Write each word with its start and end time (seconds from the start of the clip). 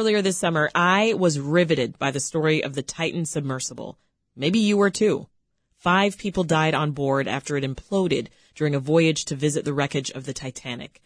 Earlier 0.00 0.22
this 0.22 0.38
summer, 0.38 0.70
I 0.74 1.12
was 1.12 1.38
riveted 1.38 1.98
by 1.98 2.10
the 2.10 2.20
story 2.20 2.64
of 2.64 2.72
the 2.72 2.82
Titan 2.82 3.26
submersible. 3.26 3.98
Maybe 4.34 4.58
you 4.58 4.78
were 4.78 4.88
too. 4.88 5.28
Five 5.76 6.16
people 6.16 6.42
died 6.42 6.74
on 6.74 6.92
board 6.92 7.28
after 7.28 7.54
it 7.58 7.64
imploded 7.64 8.28
during 8.54 8.74
a 8.74 8.80
voyage 8.80 9.26
to 9.26 9.36
visit 9.36 9.66
the 9.66 9.74
wreckage 9.74 10.10
of 10.12 10.24
the 10.24 10.32
Titanic. 10.32 11.02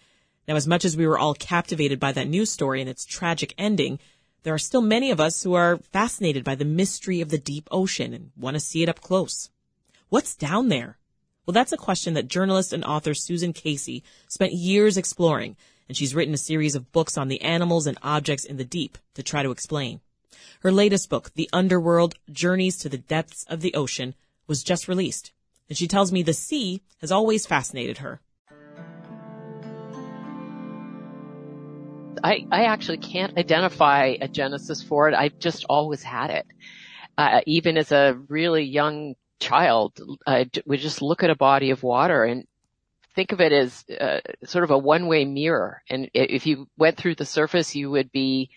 Now, 0.46 0.54
as 0.54 0.68
much 0.68 0.84
as 0.84 0.96
we 0.96 1.08
were 1.08 1.18
all 1.18 1.34
captivated 1.34 1.98
by 1.98 2.12
that 2.12 2.28
news 2.28 2.52
story 2.52 2.80
and 2.80 2.88
its 2.88 3.04
tragic 3.04 3.52
ending, 3.58 3.98
there 4.44 4.54
are 4.54 4.58
still 4.58 4.80
many 4.80 5.10
of 5.10 5.18
us 5.18 5.42
who 5.42 5.54
are 5.54 5.78
fascinated 5.78 6.44
by 6.44 6.54
the 6.54 6.64
mystery 6.64 7.20
of 7.20 7.30
the 7.30 7.36
deep 7.36 7.66
ocean 7.72 8.14
and 8.14 8.30
want 8.36 8.54
to 8.54 8.60
see 8.60 8.84
it 8.84 8.88
up 8.88 9.00
close. 9.00 9.50
What's 10.08 10.36
down 10.36 10.68
there? 10.68 10.98
Well, 11.44 11.52
that's 11.52 11.72
a 11.72 11.76
question 11.76 12.14
that 12.14 12.28
journalist 12.28 12.72
and 12.72 12.84
author 12.84 13.12
Susan 13.12 13.52
Casey 13.52 14.04
spent 14.28 14.52
years 14.52 14.96
exploring 14.96 15.56
and 15.88 15.96
she's 15.96 16.14
written 16.14 16.34
a 16.34 16.38
series 16.38 16.74
of 16.74 16.92
books 16.92 17.18
on 17.18 17.28
the 17.28 17.40
animals 17.42 17.86
and 17.86 17.98
objects 18.02 18.44
in 18.44 18.56
the 18.56 18.64
deep 18.64 18.98
to 19.14 19.22
try 19.22 19.42
to 19.42 19.50
explain. 19.50 20.00
Her 20.60 20.72
latest 20.72 21.10
book, 21.10 21.32
The 21.34 21.48
Underworld 21.52 22.14
Journeys 22.30 22.76
to 22.78 22.88
the 22.88 22.98
Depths 22.98 23.44
of 23.48 23.60
the 23.60 23.74
Ocean, 23.74 24.14
was 24.46 24.62
just 24.62 24.88
released, 24.88 25.32
and 25.68 25.76
she 25.76 25.88
tells 25.88 26.12
me 26.12 26.22
the 26.22 26.32
sea 26.32 26.82
has 27.00 27.12
always 27.12 27.46
fascinated 27.46 27.98
her. 27.98 28.20
I, 32.22 32.46
I 32.50 32.64
actually 32.64 32.98
can't 32.98 33.36
identify 33.36 34.16
a 34.18 34.28
genesis 34.28 34.82
for 34.82 35.08
it. 35.08 35.14
I've 35.14 35.38
just 35.38 35.66
always 35.68 36.02
had 36.02 36.30
it. 36.30 36.46
Uh, 37.18 37.42
even 37.46 37.76
as 37.76 37.92
a 37.92 38.18
really 38.28 38.64
young 38.64 39.14
child, 39.40 40.00
I 40.26 40.48
would 40.64 40.80
just 40.80 41.02
look 41.02 41.22
at 41.22 41.28
a 41.28 41.36
body 41.36 41.70
of 41.70 41.82
water 41.82 42.24
and 42.24 42.46
think 43.14 43.32
of 43.32 43.40
it 43.40 43.52
as 43.52 43.84
uh, 43.88 44.20
sort 44.44 44.64
of 44.64 44.70
a 44.70 44.78
one-way 44.78 45.24
mirror. 45.24 45.82
And 45.88 46.10
if 46.14 46.46
you 46.46 46.68
went 46.76 46.96
through 46.96 47.14
the 47.14 47.24
surface, 47.24 47.74
you 47.74 47.90
would 47.90 48.10
be 48.10 48.50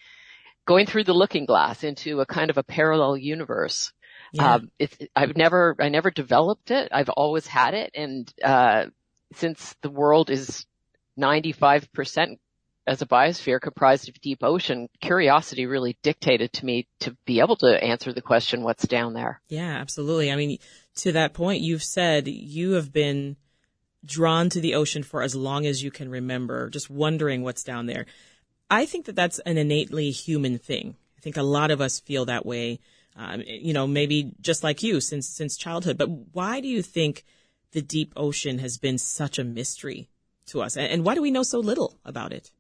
going 0.66 0.86
through 0.86 1.06
the 1.06 1.14
looking 1.14 1.46
glass 1.46 1.84
into 1.84 2.20
a 2.20 2.26
kind 2.26 2.50
of 2.50 2.58
a 2.58 2.64
parallel 2.64 3.18
universe. 3.18 3.94
Yeah. 4.34 4.56
Um, 4.56 4.72
I've 5.16 5.38
never, 5.38 5.76
I 5.80 5.90
never 5.90 6.12
developed 6.12 6.72
it. 6.72 6.90
I've 6.92 7.10
always 7.10 7.48
had 7.48 7.74
it. 7.74 7.92
And, 7.96 8.32
uh, 8.44 8.86
since 9.34 9.76
the 9.82 9.90
world 9.90 10.30
is 10.30 10.66
95% 11.20 12.38
as 12.86 13.02
a 13.02 13.06
biosphere 13.06 13.60
comprised 13.60 14.08
of 14.08 14.20
deep 14.22 14.40
ocean, 14.42 14.88
curiosity 15.02 15.66
really 15.66 15.98
dictated 16.02 16.54
to 16.54 16.66
me 16.66 16.88
to 17.02 17.16
be 17.26 17.40
able 17.42 17.58
to 17.58 17.84
answer 17.84 18.14
the 18.14 18.22
question, 18.22 18.64
what's 18.64 18.88
down 18.88 19.14
there? 19.14 19.42
Yeah, 19.50 19.78
absolutely. 19.78 20.32
I 20.32 20.38
mean, 20.38 20.58
to 20.98 21.12
that 21.12 21.34
point, 21.34 21.62
you've 21.62 21.84
said 21.84 22.28
you 22.28 22.72
have 22.72 22.94
been 22.94 23.36
drawn 24.08 24.50
to 24.50 24.60
the 24.60 24.74
ocean 24.74 25.04
for 25.04 25.22
as 25.22 25.36
long 25.36 25.68
as 25.68 25.84
you 25.84 25.92
can 25.92 26.10
remember, 26.10 26.70
just 26.70 26.90
wondering 26.90 27.44
what's 27.44 27.64
down 27.64 27.86
there. 27.86 28.08
I 28.70 28.86
think 28.86 29.06
that 29.06 29.16
that's 29.16 29.40
an 29.40 29.58
innately 29.58 30.12
human 30.12 30.58
thing. 30.58 30.96
I 31.18 31.22
think 31.22 31.38
a 31.38 31.44
lot 31.44 31.72
of 31.72 31.82
us 31.82 32.00
feel 32.00 32.26
that 32.26 32.46
way. 32.46 32.80
Um, 33.16 33.44
you 33.46 33.74
know, 33.74 33.88
maybe 33.88 34.34
just 34.42 34.64
like 34.64 34.84
you 34.84 35.02
since 35.02 35.28
since 35.28 35.58
childhood. 35.58 35.98
But 35.98 36.10
why 36.10 36.62
do 36.62 36.68
you 36.68 36.82
think 36.82 37.24
the 37.72 37.82
deep 37.82 38.14
ocean 38.16 38.60
has 38.60 38.78
been 38.78 38.98
such 38.98 39.40
a 39.40 39.44
mystery 39.44 40.10
to 40.48 40.62
us, 40.62 40.78
and, 40.78 40.88
and 40.88 41.06
why 41.06 41.16
do 41.16 41.22
we 41.22 41.32
know 41.32 41.44
so 41.44 41.60
little 41.60 41.98
about 42.06 42.32
it? 42.32 42.52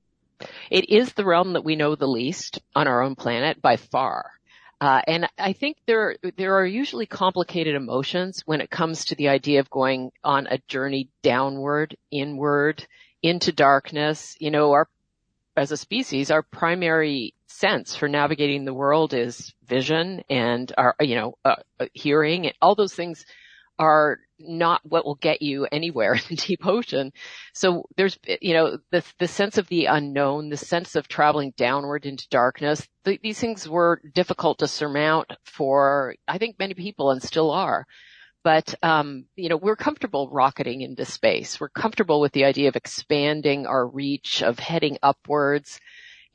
It 0.69 0.89
is 0.89 1.13
the 1.13 1.25
realm 1.25 1.53
that 1.53 1.63
we 1.63 1.75
know 1.75 1.95
the 1.95 2.07
least 2.07 2.59
on 2.75 2.87
our 2.87 3.01
own 3.01 3.15
planet 3.15 3.61
by 3.61 3.77
far. 3.77 4.31
Uh, 4.79 5.01
and 5.07 5.27
I 5.39 5.53
think 5.53 5.77
there 5.87 6.17
there 6.37 6.55
are 6.55 6.65
usually 6.65 7.07
complicated 7.07 7.75
emotions 7.75 8.43
when 8.45 8.61
it 8.61 8.69
comes 8.69 9.05
to 9.05 9.15
the 9.15 9.29
idea 9.29 9.59
of 9.59 9.69
going 9.71 10.11
on 10.23 10.45
a 10.47 10.59
journey 10.67 11.09
downward, 11.23 11.97
inward, 12.11 12.87
into 13.23 13.51
darkness. 13.51 14.35
You 14.39 14.51
know, 14.51 14.71
our 14.73 14.87
as 15.55 15.71
a 15.71 15.77
species, 15.77 16.29
our 16.29 16.43
primary 16.43 17.33
sense 17.47 17.95
for 17.95 18.07
navigating 18.07 18.65
the 18.65 18.73
world 18.73 19.15
is 19.15 19.53
vision 19.65 20.21
and 20.29 20.71
our, 20.77 20.95
you 20.99 21.15
know, 21.15 21.37
uh, 21.43 21.55
uh 21.79 21.87
hearing. 21.93 22.45
And 22.45 22.55
all 22.61 22.75
those 22.75 22.93
things 22.93 23.25
are 23.79 24.19
not 24.39 24.81
what 24.83 25.05
will 25.05 25.15
get 25.15 25.41
you 25.41 25.67
anywhere 25.71 26.13
in 26.15 26.21
the 26.29 26.35
deep 26.35 26.65
ocean. 26.65 27.11
So 27.53 27.85
there's, 27.95 28.17
you 28.41 28.53
know, 28.53 28.77
the, 28.91 29.03
the 29.19 29.27
sense 29.27 29.57
of 29.57 29.67
the 29.67 29.85
unknown, 29.85 30.49
the 30.49 30.57
sense 30.57 30.95
of 30.95 31.07
traveling 31.07 31.53
downward 31.57 32.05
into 32.05 32.27
darkness. 32.29 32.87
The, 33.03 33.19
these 33.21 33.39
things 33.39 33.67
were 33.67 34.01
difficult 34.13 34.59
to 34.59 34.67
surmount 34.67 35.31
for, 35.45 36.15
I 36.27 36.37
think, 36.37 36.57
many 36.59 36.73
people 36.73 37.11
and 37.11 37.21
still 37.21 37.51
are. 37.51 37.85
But, 38.43 38.75
um, 38.81 39.25
you 39.35 39.49
know, 39.49 39.57
we're 39.57 39.75
comfortable 39.75 40.29
rocketing 40.31 40.81
into 40.81 41.03
space. 41.03 41.59
We're 41.59 41.69
comfortable 41.69 42.21
with 42.21 42.31
the 42.31 42.45
idea 42.45 42.69
of 42.69 42.75
expanding 42.75 43.65
our 43.65 43.85
reach, 43.85 44.41
of 44.41 44.59
heading 44.59 44.97
upwards 45.03 45.79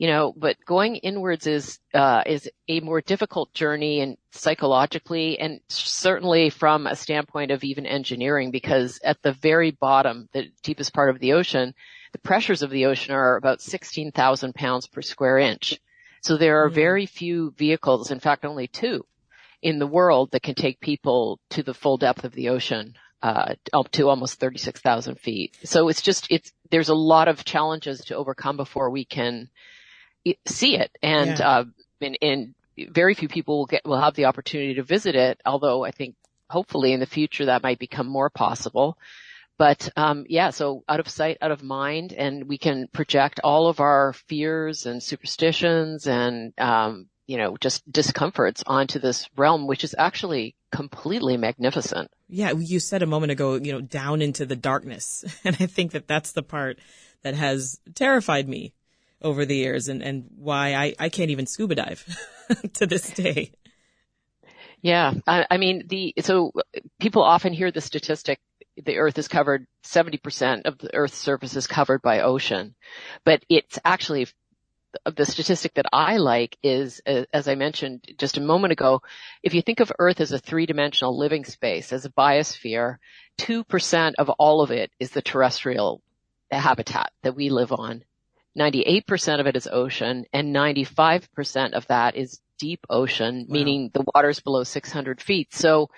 you 0.03 0.09
know, 0.09 0.33
but 0.35 0.57
going 0.65 0.97
inwards 0.97 1.47
is, 1.47 1.79
uh, 1.93 2.23
is 2.25 2.49
a 2.67 2.81
more 2.81 2.99
difficult 2.99 3.53
journey 3.53 4.01
and 4.01 4.17
psychologically 4.33 5.39
and 5.39 5.61
certainly 5.69 6.49
from 6.49 6.87
a 6.87 6.95
standpoint 6.97 7.51
of 7.51 7.63
even 7.63 7.85
engineering 7.85 8.51
because 8.51 8.99
at 9.05 9.21
the 9.21 9.31
very 9.31 9.71
bottom, 9.71 10.27
the 10.33 10.51
deepest 10.61 10.93
part 10.93 11.09
of 11.09 11.19
the 11.19 11.31
ocean, 11.31 11.73
the 12.11 12.19
pressures 12.19 12.61
of 12.61 12.69
the 12.69 12.85
ocean 12.87 13.15
are 13.15 13.37
about 13.37 13.61
16,000 13.61 14.53
pounds 14.53 14.87
per 14.87 15.01
square 15.01 15.37
inch. 15.37 15.79
So 16.19 16.35
there 16.35 16.61
are 16.61 16.67
mm-hmm. 16.67 16.75
very 16.75 17.05
few 17.05 17.51
vehicles, 17.51 18.11
in 18.11 18.19
fact 18.19 18.43
only 18.43 18.67
two, 18.67 19.05
in 19.61 19.79
the 19.79 19.87
world 19.87 20.31
that 20.31 20.43
can 20.43 20.55
take 20.55 20.81
people 20.81 21.39
to 21.51 21.63
the 21.63 21.73
full 21.73 21.95
depth 21.95 22.25
of 22.25 22.33
the 22.33 22.49
ocean. 22.49 22.95
Uh, 23.21 23.55
up 23.71 23.89
to 23.91 24.09
almost 24.09 24.37
36,000 24.37 25.17
feet. 25.17 25.57
So 25.63 25.87
it's 25.87 26.01
just, 26.01 26.27
it's, 26.29 26.51
there's 26.71 26.89
a 26.89 26.93
lot 26.93 27.29
of 27.29 27.45
challenges 27.45 28.01
to 28.07 28.17
overcome 28.17 28.57
before 28.57 28.89
we 28.89 29.05
can 29.05 29.47
see 30.45 30.77
it. 30.77 30.91
And, 31.01 31.39
yeah. 31.39 31.49
uh, 31.49 31.63
and, 32.01 32.17
and 32.21 32.55
very 32.89 33.13
few 33.13 33.27
people 33.27 33.59
will 33.59 33.65
get, 33.65 33.85
will 33.85 34.01
have 34.01 34.15
the 34.15 34.25
opportunity 34.25 34.75
to 34.75 34.83
visit 34.83 35.15
it. 35.15 35.41
Although 35.45 35.83
I 35.83 35.91
think 35.91 36.15
hopefully 36.49 36.93
in 36.93 36.99
the 36.99 37.05
future 37.05 37.45
that 37.45 37.63
might 37.63 37.79
become 37.79 38.07
more 38.07 38.29
possible. 38.29 38.97
But, 39.57 39.89
um, 39.95 40.25
yeah, 40.27 40.49
so 40.49 40.83
out 40.89 40.99
of 40.99 41.07
sight, 41.07 41.37
out 41.41 41.51
of 41.51 41.61
mind, 41.63 42.11
and 42.11 42.47
we 42.47 42.57
can 42.57 42.87
project 42.87 43.39
all 43.43 43.67
of 43.67 43.79
our 43.79 44.13
fears 44.13 44.85
and 44.85 45.01
superstitions 45.01 46.07
and, 46.07 46.53
um, 46.57 47.07
you 47.27 47.37
know, 47.37 47.55
just 47.57 47.89
discomforts 47.89 48.63
onto 48.65 48.99
this 48.99 49.29
realm, 49.37 49.67
which 49.67 49.83
is 49.83 49.95
actually 49.97 50.55
completely 50.71 51.37
magnificent. 51.37 52.09
Yeah, 52.27 52.53
you 52.57 52.79
said 52.79 53.03
a 53.03 53.07
moment 53.07 53.31
ago, 53.31 53.55
you 53.55 53.71
know, 53.71 53.81
down 53.81 54.21
into 54.21 54.45
the 54.45 54.55
darkness. 54.55 55.23
And 55.45 55.55
I 55.59 55.67
think 55.67 55.91
that 55.91 56.07
that's 56.07 56.31
the 56.31 56.43
part 56.43 56.79
that 57.21 57.35
has 57.35 57.79
terrified 57.95 58.49
me 58.49 58.73
over 59.23 59.45
the 59.45 59.55
years 59.55 59.87
and, 59.87 60.01
and 60.01 60.25
why 60.37 60.73
I, 60.75 60.95
I 60.99 61.09
can't 61.09 61.31
even 61.31 61.45
scuba 61.45 61.75
dive 61.75 62.05
to 62.73 62.85
this 62.85 63.09
day. 63.11 63.51
Yeah. 64.81 65.13
I, 65.25 65.45
I 65.49 65.57
mean, 65.57 65.87
the, 65.87 66.13
so 66.21 66.51
uh, 66.57 66.79
people 66.99 67.23
often 67.23 67.53
hear 67.53 67.71
the 67.71 67.81
statistic 67.81 68.39
the 68.75 68.97
earth 68.97 69.19
is 69.19 69.27
covered 69.27 69.67
70% 69.85 70.63
of 70.65 70.79
the 70.79 70.95
earth's 70.95 71.15
surface 71.17 71.55
is 71.55 71.67
covered 71.67 72.01
by 72.01 72.21
ocean 72.21 72.73
but 73.23 73.45
it's 73.47 73.77
actually 73.85 74.25
the 75.15 75.25
statistic 75.25 75.73
that 75.75 75.85
I 75.91 76.17
like 76.17 76.57
is, 76.63 77.01
uh, 77.05 77.23
as 77.33 77.47
I 77.47 77.55
mentioned 77.55 78.05
just 78.17 78.37
a 78.37 78.41
moment 78.41 78.73
ago, 78.73 79.01
if 79.41 79.53
you 79.53 79.61
think 79.61 79.79
of 79.79 79.91
Earth 79.99 80.21
as 80.21 80.31
a 80.31 80.39
three-dimensional 80.39 81.17
living 81.17 81.45
space, 81.45 81.91
as 81.91 82.05
a 82.05 82.11
biosphere, 82.11 82.97
2% 83.39 84.13
of 84.17 84.29
all 84.29 84.61
of 84.61 84.71
it 84.71 84.91
is 84.99 85.11
the 85.11 85.21
terrestrial 85.21 86.01
habitat 86.51 87.11
that 87.23 87.35
we 87.35 87.49
live 87.49 87.71
on. 87.71 88.03
98% 88.57 89.39
of 89.39 89.47
it 89.47 89.55
is 89.55 89.67
ocean 89.71 90.25
and 90.31 90.55
95% 90.55 91.73
of 91.73 91.87
that 91.87 92.15
is 92.15 92.39
deep 92.59 92.85
ocean, 92.89 93.45
wow. 93.47 93.53
meaning 93.53 93.91
the 93.93 94.05
water's 94.13 94.39
below 94.39 94.63
600 94.63 95.21
feet. 95.21 95.53
So 95.53 95.89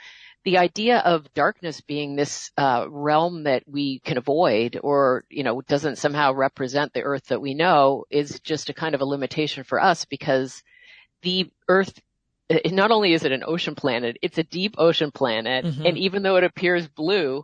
the 0.45 0.59
idea 0.59 0.99
of 0.99 1.33
darkness 1.33 1.81
being 1.81 2.15
this 2.15 2.51
uh, 2.55 2.85
realm 2.87 3.43
that 3.43 3.63
we 3.67 3.99
can 3.99 4.17
avoid 4.17 4.79
or 4.81 5.25
you 5.29 5.43
know 5.43 5.61
doesn't 5.61 5.97
somehow 5.97 6.31
represent 6.33 6.93
the 6.93 7.01
earth 7.01 7.25
that 7.25 7.41
we 7.41 7.55
know 7.55 8.05
is 8.09 8.39
just 8.41 8.69
a 8.69 8.73
kind 8.73 8.95
of 8.95 9.01
a 9.01 9.05
limitation 9.05 9.63
for 9.63 9.81
us 9.81 10.05
because 10.05 10.63
the 11.23 11.49
earth 11.67 11.99
not 12.67 12.91
only 12.91 13.13
is 13.13 13.25
it 13.25 13.31
an 13.31 13.43
ocean 13.45 13.73
planet 13.73 14.17
it's 14.21 14.37
a 14.37 14.43
deep 14.43 14.75
ocean 14.77 15.09
planet 15.11 15.65
mm-hmm. 15.65 15.85
and 15.85 15.97
even 15.97 16.21
though 16.21 16.35
it 16.35 16.43
appears 16.43 16.87
blue 16.87 17.43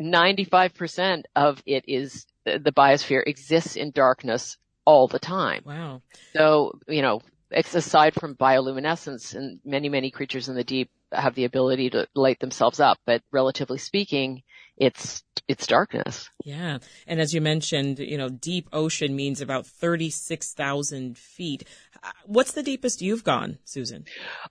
95% 0.00 1.24
of 1.36 1.62
it 1.66 1.84
is 1.86 2.26
the 2.44 2.72
biosphere 2.72 3.22
exists 3.26 3.76
in 3.76 3.90
darkness 3.90 4.56
all 4.84 5.08
the 5.08 5.18
time. 5.18 5.62
Wow. 5.64 6.02
So, 6.32 6.78
you 6.88 7.02
know, 7.02 7.20
aside 7.52 8.14
from 8.14 8.34
bioluminescence 8.34 9.34
and 9.34 9.60
many, 9.64 9.88
many 9.88 10.10
creatures 10.10 10.48
in 10.48 10.54
the 10.54 10.64
deep 10.64 10.90
have 11.12 11.34
the 11.34 11.44
ability 11.44 11.90
to 11.90 12.06
light 12.14 12.38
themselves 12.38 12.80
up, 12.80 12.98
but 13.04 13.22
relatively 13.32 13.78
speaking, 13.78 14.42
it's, 14.76 15.22
it's 15.48 15.66
darkness. 15.66 16.30
Yeah. 16.44 16.78
And 17.06 17.20
as 17.20 17.34
you 17.34 17.40
mentioned, 17.40 17.98
you 17.98 18.16
know, 18.16 18.28
deep 18.28 18.68
ocean 18.72 19.14
means 19.16 19.40
about 19.40 19.66
36,000 19.66 21.18
feet. 21.18 21.64
What's 22.24 22.52
the 22.52 22.62
deepest 22.62 23.02
you've 23.02 23.24
gone, 23.24 23.58
Susan? 23.64 24.04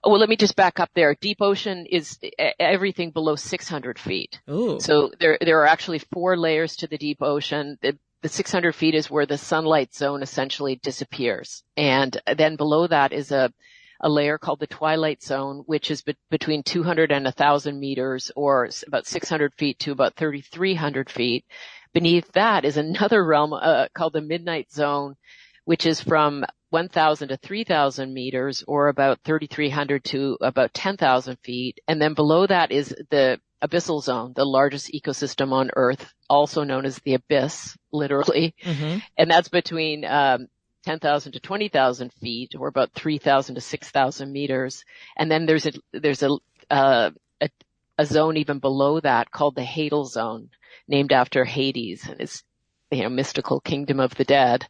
Oh, 0.04 0.10
well, 0.10 0.20
let 0.20 0.28
me 0.28 0.36
just 0.36 0.56
back 0.56 0.78
up 0.78 0.90
there. 0.94 1.16
Deep 1.20 1.38
ocean 1.40 1.86
is 1.86 2.18
everything 2.58 3.10
below 3.10 3.36
600 3.36 3.98
feet. 3.98 4.40
Ooh. 4.48 4.78
So 4.80 5.10
there, 5.18 5.38
there 5.40 5.60
are 5.60 5.66
actually 5.66 5.98
four 5.98 6.36
layers 6.36 6.76
to 6.76 6.86
the 6.86 6.98
deep 6.98 7.22
ocean. 7.22 7.78
The, 7.82 7.98
the 8.22 8.28
600 8.28 8.74
feet 8.74 8.94
is 8.94 9.10
where 9.10 9.26
the 9.26 9.38
sunlight 9.38 9.94
zone 9.94 10.22
essentially 10.22 10.76
disappears. 10.82 11.62
And 11.76 12.20
then 12.36 12.56
below 12.56 12.86
that 12.86 13.12
is 13.12 13.32
a, 13.32 13.52
a 14.00 14.08
layer 14.08 14.38
called 14.38 14.60
the 14.60 14.66
twilight 14.66 15.22
zone, 15.22 15.62
which 15.66 15.90
is 15.90 16.02
be- 16.02 16.16
between 16.30 16.62
200 16.62 17.10
and 17.10 17.24
1000 17.24 17.80
meters 17.80 18.30
or 18.36 18.68
about 18.86 19.06
600 19.06 19.54
feet 19.54 19.78
to 19.80 19.92
about 19.92 20.16
3300 20.16 21.10
feet. 21.10 21.44
Beneath 21.92 22.30
that 22.32 22.64
is 22.64 22.76
another 22.76 23.24
realm 23.26 23.52
uh, 23.52 23.86
called 23.94 24.12
the 24.12 24.20
midnight 24.20 24.70
zone, 24.70 25.16
which 25.64 25.86
is 25.86 26.00
from 26.00 26.44
1000 26.70 27.28
to 27.28 27.36
3000 27.36 28.12
meters 28.12 28.64
or 28.66 28.88
about 28.88 29.20
3300 29.24 30.04
to 30.04 30.38
about 30.40 30.72
10,000 30.72 31.36
feet. 31.42 31.80
And 31.88 32.00
then 32.00 32.14
below 32.14 32.46
that 32.46 32.70
is 32.70 32.94
the 33.10 33.40
abyssal 33.62 34.02
zone, 34.02 34.32
the 34.34 34.44
largest 34.44 34.92
ecosystem 34.92 35.52
on 35.52 35.70
Earth, 35.76 36.12
also 36.28 36.64
known 36.64 36.86
as 36.86 36.98
the 36.98 37.14
abyss, 37.14 37.76
literally. 37.92 38.54
Mm-hmm. 38.62 38.98
And 39.18 39.30
that's 39.30 39.48
between 39.48 40.04
um, 40.04 40.48
10,000 40.84 41.32
to 41.32 41.40
20,000 41.40 42.12
feet, 42.14 42.54
or 42.58 42.68
about 42.68 42.92
3,000 42.94 43.56
to 43.56 43.60
6,000 43.60 44.32
meters. 44.32 44.84
And 45.16 45.30
then 45.30 45.46
there's 45.46 45.66
a 45.66 45.72
there's 45.92 46.22
a, 46.22 46.38
uh, 46.70 47.10
a 47.40 47.50
a 47.98 48.06
zone 48.06 48.36
even 48.38 48.60
below 48.60 48.98
that 49.00 49.30
called 49.30 49.56
the 49.56 49.62
Hadal 49.62 50.06
zone, 50.08 50.50
named 50.88 51.12
after 51.12 51.44
Hades 51.44 52.06
and 52.08 52.18
his 52.20 52.42
you 52.90 53.02
know 53.02 53.10
mystical 53.10 53.60
kingdom 53.60 54.00
of 54.00 54.14
the 54.14 54.24
dead. 54.24 54.66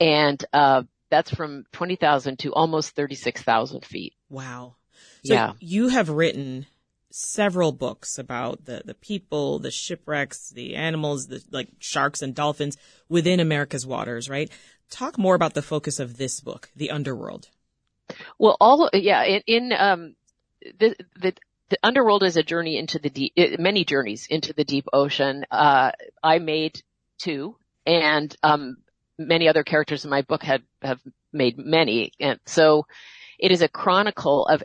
And 0.00 0.44
uh, 0.52 0.82
that's 1.10 1.34
from 1.34 1.64
20,000 1.72 2.38
to 2.40 2.52
almost 2.52 2.94
36,000 2.94 3.84
feet. 3.84 4.14
Wow. 4.28 4.76
So 5.24 5.34
yeah. 5.34 5.52
you 5.60 5.88
have 5.88 6.08
written 6.08 6.66
several 7.10 7.72
books 7.72 8.18
about 8.18 8.64
the, 8.66 8.82
the 8.84 8.94
people, 8.94 9.58
the 9.58 9.70
shipwrecks, 9.70 10.50
the 10.50 10.76
animals, 10.76 11.28
the 11.28 11.42
like 11.50 11.68
sharks 11.78 12.22
and 12.22 12.34
dolphins 12.34 12.76
within 13.08 13.40
America's 13.40 13.86
waters, 13.86 14.28
right? 14.28 14.50
Talk 14.90 15.18
more 15.18 15.34
about 15.34 15.54
the 15.54 15.62
focus 15.62 15.98
of 15.98 16.16
this 16.16 16.40
book, 16.40 16.70
The 16.76 16.90
Underworld. 16.90 17.48
Well, 18.38 18.56
all, 18.60 18.90
yeah, 18.92 19.24
in, 19.24 19.42
in 19.46 19.72
um, 19.72 20.16
the, 20.78 20.94
the, 21.18 21.34
the 21.70 21.78
underworld 21.82 22.22
is 22.22 22.36
a 22.36 22.42
journey 22.42 22.78
into 22.78 22.98
the 22.98 23.10
deep, 23.10 23.32
many 23.58 23.84
journeys 23.84 24.26
into 24.28 24.52
the 24.52 24.64
deep 24.64 24.86
ocean. 24.92 25.44
Uh, 25.50 25.92
I 26.22 26.38
made 26.38 26.82
two 27.18 27.56
and, 27.84 28.34
um, 28.42 28.76
many 29.18 29.48
other 29.48 29.62
characters 29.62 30.04
in 30.04 30.10
my 30.10 30.22
book 30.22 30.42
had, 30.42 30.62
have 30.82 31.00
made 31.32 31.58
many. 31.58 32.12
And 32.20 32.38
so 32.46 32.86
it 33.38 33.50
is 33.50 33.62
a 33.62 33.68
chronicle 33.68 34.46
of 34.46 34.62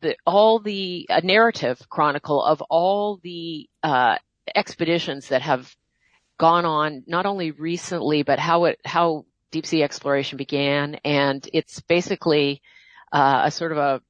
the, 0.00 0.16
all 0.26 0.60
the 0.60 1.06
a 1.08 1.20
narrative 1.22 1.88
chronicle 1.88 2.42
of 2.42 2.62
all 2.62 3.18
the 3.22 3.68
uh, 3.82 4.16
expeditions 4.54 5.28
that 5.28 5.42
have 5.42 5.74
gone 6.38 6.64
on 6.64 7.02
not 7.08 7.26
only 7.26 7.50
recently 7.50 8.22
but 8.22 8.38
how 8.38 8.66
it 8.66 8.78
how 8.84 9.24
deep 9.50 9.66
sea 9.66 9.82
exploration 9.82 10.36
began 10.36 10.94
and 11.04 11.48
it's 11.52 11.80
basically 11.80 12.62
uh, 13.10 13.42
a 13.44 13.50
sort 13.50 13.72
of 13.72 13.78
a 13.78 14.00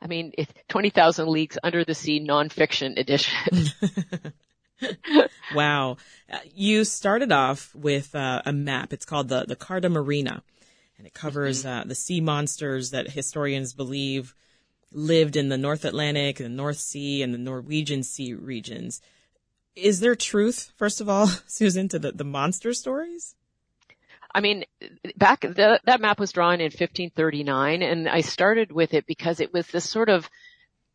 I 0.00 0.06
mean, 0.06 0.32
20,000 0.68 1.28
Leagues 1.28 1.58
Under 1.62 1.84
the 1.84 1.94
Sea 1.94 2.24
nonfiction 2.24 2.98
edition. 2.98 3.66
wow. 5.54 5.96
Uh, 6.30 6.38
you 6.54 6.84
started 6.84 7.32
off 7.32 7.74
with 7.74 8.14
uh, 8.14 8.42
a 8.44 8.52
map. 8.52 8.92
It's 8.92 9.04
called 9.04 9.28
the, 9.28 9.44
the 9.44 9.56
Carta 9.56 9.88
Marina 9.88 10.42
and 10.98 11.06
it 11.06 11.14
covers 11.14 11.64
mm-hmm. 11.64 11.80
uh, 11.80 11.84
the 11.84 11.94
sea 11.94 12.20
monsters 12.20 12.90
that 12.90 13.10
historians 13.10 13.72
believe 13.72 14.34
lived 14.92 15.36
in 15.36 15.48
the 15.48 15.58
North 15.58 15.84
Atlantic, 15.84 16.38
the 16.38 16.48
North 16.48 16.78
Sea, 16.78 17.22
and 17.22 17.32
the 17.32 17.38
Norwegian 17.38 18.02
Sea 18.02 18.34
regions. 18.34 19.00
Is 19.76 20.00
there 20.00 20.16
truth, 20.16 20.72
first 20.76 21.00
of 21.00 21.08
all, 21.08 21.26
Susan, 21.46 21.88
to 21.88 21.98
the, 21.98 22.12
the 22.12 22.24
monster 22.24 22.72
stories? 22.72 23.36
I 24.34 24.40
mean, 24.40 24.64
back, 25.16 25.40
the, 25.40 25.80
that 25.84 26.00
map 26.00 26.18
was 26.18 26.32
drawn 26.32 26.60
in 26.60 26.66
1539 26.66 27.82
and 27.82 28.08
I 28.08 28.20
started 28.20 28.72
with 28.72 28.92
it 28.92 29.06
because 29.06 29.40
it 29.40 29.52
was 29.52 29.66
this 29.68 29.88
sort 29.88 30.10
of, 30.10 30.28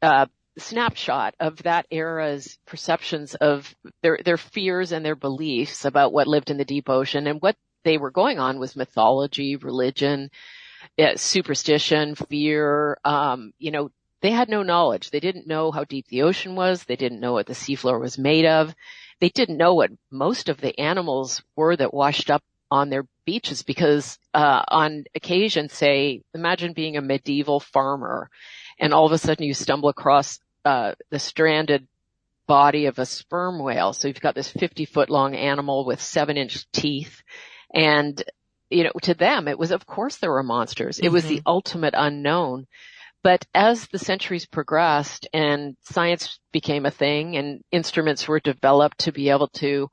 uh, 0.02 0.28
snapshot 0.58 1.36
of 1.40 1.64
that 1.64 1.86
era's 1.92 2.58
perceptions 2.66 3.36
of 3.36 3.74
their, 4.02 4.20
their 4.24 4.38
fears 4.38 4.92
and 4.92 5.06
their 5.06 5.16
beliefs 5.16 5.86
about 5.86 6.14
what 6.14 6.28
lived 6.28 6.50
in 6.50 6.58
the 6.58 6.66
deep 6.66 6.90
ocean 6.90 7.28
and 7.28 7.42
what 7.42 7.56
they 7.84 7.98
were 7.98 8.12
going 8.12 8.40
on 8.40 8.60
was 8.60 8.76
mythology, 8.76 9.56
religion, 9.56 10.30
superstition, 11.16 12.16
fear, 12.16 12.98
um, 13.04 13.52
you 13.58 13.72
know, 13.72 13.90
they 14.22 14.32
had 14.32 14.48
no 14.48 14.64
knowledge. 14.64 15.10
They 15.10 15.20
didn't 15.20 15.48
know 15.48 15.72
how 15.72 15.84
deep 15.84 16.08
the 16.08 16.22
ocean 16.22 16.56
was. 16.56 16.84
They 16.84 16.96
didn't 16.96 17.20
know 17.20 17.34
what 17.34 17.46
the 17.46 17.54
seafloor 17.54 18.00
was 18.00 18.18
made 18.18 18.46
of. 18.46 18.74
They 19.20 19.30
didn't 19.30 19.58
know 19.58 19.74
what 19.74 19.92
most 20.12 20.48
of 20.48 20.62
the 20.62 20.80
animals 20.80 21.44
were 21.58 21.76
that 21.76 21.94
washed 21.94 22.32
up 22.32 22.42
on 22.72 22.90
their 22.90 23.06
beaches 23.26 23.64
because, 23.64 24.18
uh, 24.34 24.64
on 24.68 25.04
occasion, 25.14 25.68
say, 25.68 26.22
imagine 26.34 26.74
being 26.74 26.96
a 26.96 27.02
medieval 27.02 27.60
farmer 27.60 28.30
and 28.80 28.94
all 28.94 29.06
of 29.06 29.12
a 29.12 29.18
sudden 29.18 29.46
you 29.46 29.54
stumble 29.54 29.90
across, 29.90 30.40
uh, 30.66 30.94
the 31.10 31.20
stranded 31.20 31.88
body 32.48 32.86
of 32.86 33.00
a 33.00 33.06
sperm 33.06 33.60
whale. 33.60 33.94
So 33.94 34.08
you've 34.08 34.20
got 34.20 34.36
this 34.36 34.50
50 34.50 34.86
foot 34.86 35.10
long 35.10 35.36
animal 35.36 35.86
with 35.86 36.02
seven 36.02 36.38
inch 36.38 36.70
teeth 36.72 37.22
and 37.74 38.22
you 38.70 38.84
know, 38.84 38.92
to 39.04 39.14
them, 39.14 39.48
it 39.48 39.60
was, 39.60 39.72
of 39.72 39.86
course 39.86 40.18
there 40.18 40.32
were 40.32 40.44
monsters. 40.44 41.00
It 41.00 41.06
mm-hmm. 41.06 41.14
was 41.14 41.26
the 41.26 41.38
mm-hmm. 41.38 41.48
ultimate 41.48 41.94
unknown. 41.96 42.68
But 43.22 43.46
as 43.54 43.88
the 43.88 44.00
centuries 44.00 44.46
progressed 44.46 45.28
and 45.32 45.78
science 45.84 46.40
became 46.52 46.86
a 46.86 46.92
thing 46.92 47.38
and 47.38 47.64
instruments 47.72 48.28
were 48.28 48.40
developed 48.40 49.00
to 49.00 49.14
be 49.14 49.30
able 49.30 49.48
to 49.48 49.90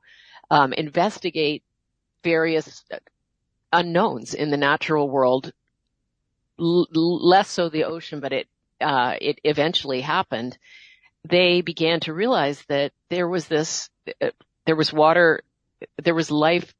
um, 0.49 0.73
investigate 0.73 1.63
various 2.23 2.83
unknowns 3.71 4.33
in 4.33 4.51
the 4.51 4.57
natural 4.57 5.09
world, 5.09 5.53
l- 6.59 6.87
less 6.93 7.49
so 7.49 7.69
the 7.69 7.85
ocean, 7.85 8.19
but 8.19 8.33
it 8.33 8.47
uh, 8.81 9.15
it 9.19 9.39
eventually 9.43 10.01
happened. 10.01 10.57
They 11.27 11.61
began 11.61 11.99
to 12.01 12.13
realize 12.13 12.63
that 12.67 12.91
there 13.09 13.27
was 13.27 13.47
this, 13.47 13.89
uh, 14.21 14.31
there 14.65 14.75
was 14.75 14.91
water, 14.91 15.43
there 16.01 16.15
was 16.15 16.31
life 16.31 16.73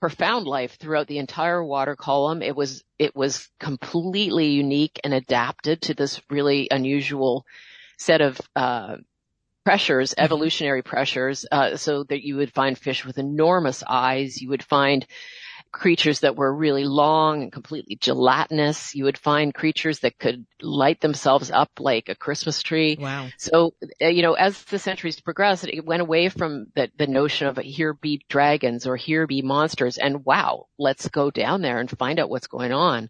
profound 0.00 0.46
life 0.46 0.76
throughout 0.78 1.06
the 1.06 1.18
entire 1.18 1.62
water 1.62 1.94
column. 1.94 2.42
It 2.42 2.56
was, 2.56 2.82
it 2.98 3.14
was 3.14 3.48
completely 3.58 4.46
unique 4.46 4.98
and 5.04 5.12
adapted 5.12 5.82
to 5.82 5.94
this 5.94 6.20
really 6.30 6.68
unusual 6.70 7.44
set 7.98 8.20
of, 8.20 8.40
uh, 8.56 8.96
pressures, 9.64 10.10
mm-hmm. 10.10 10.24
evolutionary 10.24 10.82
pressures, 10.82 11.46
uh, 11.52 11.76
so 11.76 12.04
that 12.04 12.24
you 12.24 12.36
would 12.36 12.52
find 12.52 12.78
fish 12.78 13.04
with 13.04 13.18
enormous 13.18 13.82
eyes. 13.88 14.40
You 14.40 14.48
would 14.48 14.62
find 14.62 15.06
creatures 15.72 16.20
that 16.20 16.36
were 16.36 16.54
really 16.54 16.84
long 16.84 17.42
and 17.42 17.52
completely 17.52 17.96
gelatinous. 17.96 18.94
You 18.94 19.04
would 19.04 19.18
find 19.18 19.54
creatures 19.54 20.00
that 20.00 20.18
could 20.18 20.46
light 20.60 21.00
themselves 21.00 21.50
up 21.50 21.70
like 21.78 22.08
a 22.08 22.14
Christmas 22.14 22.62
tree. 22.62 22.96
Wow. 22.98 23.28
So, 23.36 23.74
uh, 24.02 24.08
you 24.08 24.22
know, 24.22 24.34
as 24.34 24.62
the 24.64 24.78
centuries 24.78 25.20
progressed, 25.20 25.64
it 25.64 25.84
went 25.84 26.02
away 26.02 26.28
from 26.28 26.66
the, 26.74 26.90
the 26.98 27.06
notion 27.06 27.46
of 27.46 27.56
here 27.58 27.94
be 27.94 28.24
dragons 28.28 28.86
or 28.86 28.96
here 28.96 29.26
be 29.26 29.42
monsters 29.42 29.98
and 29.98 30.24
wow, 30.24 30.66
let's 30.78 31.08
go 31.08 31.30
down 31.30 31.62
there 31.62 31.78
and 31.78 31.90
find 31.90 32.18
out 32.18 32.30
what's 32.30 32.48
going 32.48 32.72
on. 32.72 33.08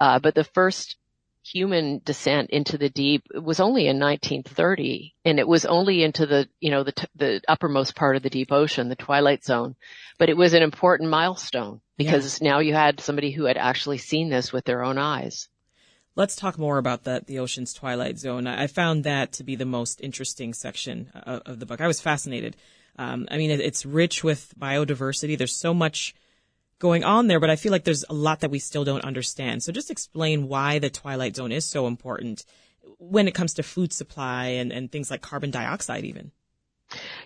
Uh, 0.00 0.18
but 0.18 0.34
the 0.34 0.44
first 0.44 0.96
human 1.44 2.00
descent 2.04 2.50
into 2.50 2.76
the 2.76 2.90
deep 2.90 3.24
was 3.34 3.58
only 3.58 3.88
in 3.88 3.98
1930 3.98 5.14
and 5.24 5.38
it 5.38 5.48
was 5.48 5.64
only 5.64 6.02
into 6.02 6.26
the, 6.26 6.48
you 6.60 6.70
know, 6.70 6.84
the, 6.84 6.92
t- 6.92 7.06
the 7.16 7.40
uppermost 7.48 7.96
part 7.96 8.16
of 8.16 8.22
the 8.22 8.30
deep 8.30 8.52
ocean, 8.52 8.88
the 8.88 8.96
twilight 8.96 9.44
zone, 9.44 9.74
but 10.18 10.28
it 10.28 10.36
was 10.36 10.52
an 10.52 10.62
important 10.62 11.10
milestone 11.10 11.80
because 11.98 12.40
yeah. 12.40 12.50
now 12.50 12.58
you 12.60 12.72
had 12.72 13.00
somebody 13.00 13.30
who 13.30 13.44
had 13.44 13.58
actually 13.58 13.98
seen 13.98 14.30
this 14.30 14.52
with 14.52 14.64
their 14.64 14.82
own 14.82 14.96
eyes. 14.96 15.48
Let's 16.16 16.36
talk 16.36 16.58
more 16.58 16.78
about 16.78 17.04
that, 17.04 17.26
the 17.26 17.40
ocean's 17.40 17.74
twilight 17.74 18.18
zone. 18.18 18.46
I 18.46 18.66
found 18.66 19.04
that 19.04 19.32
to 19.32 19.44
be 19.44 19.56
the 19.56 19.66
most 19.66 20.00
interesting 20.00 20.54
section 20.54 21.10
of, 21.14 21.42
of 21.44 21.60
the 21.60 21.66
book. 21.66 21.80
I 21.80 21.86
was 21.86 22.00
fascinated. 22.00 22.56
Um, 22.98 23.28
I 23.30 23.36
mean, 23.36 23.50
it's 23.50 23.84
rich 23.84 24.24
with 24.24 24.52
biodiversity. 24.58 25.36
There's 25.36 25.54
so 25.54 25.74
much 25.74 26.14
going 26.80 27.04
on 27.04 27.26
there, 27.26 27.40
but 27.40 27.50
I 27.50 27.56
feel 27.56 27.72
like 27.72 27.84
there's 27.84 28.04
a 28.08 28.14
lot 28.14 28.40
that 28.40 28.50
we 28.50 28.58
still 28.58 28.84
don't 28.84 29.04
understand. 29.04 29.62
So 29.62 29.70
just 29.70 29.90
explain 29.90 30.48
why 30.48 30.78
the 30.78 30.90
twilight 30.90 31.36
zone 31.36 31.52
is 31.52 31.64
so 31.64 31.86
important 31.86 32.44
when 32.98 33.28
it 33.28 33.34
comes 33.34 33.54
to 33.54 33.62
food 33.62 33.92
supply 33.92 34.46
and, 34.46 34.72
and 34.72 34.90
things 34.90 35.10
like 35.10 35.20
carbon 35.20 35.50
dioxide 35.50 36.04
even. 36.04 36.32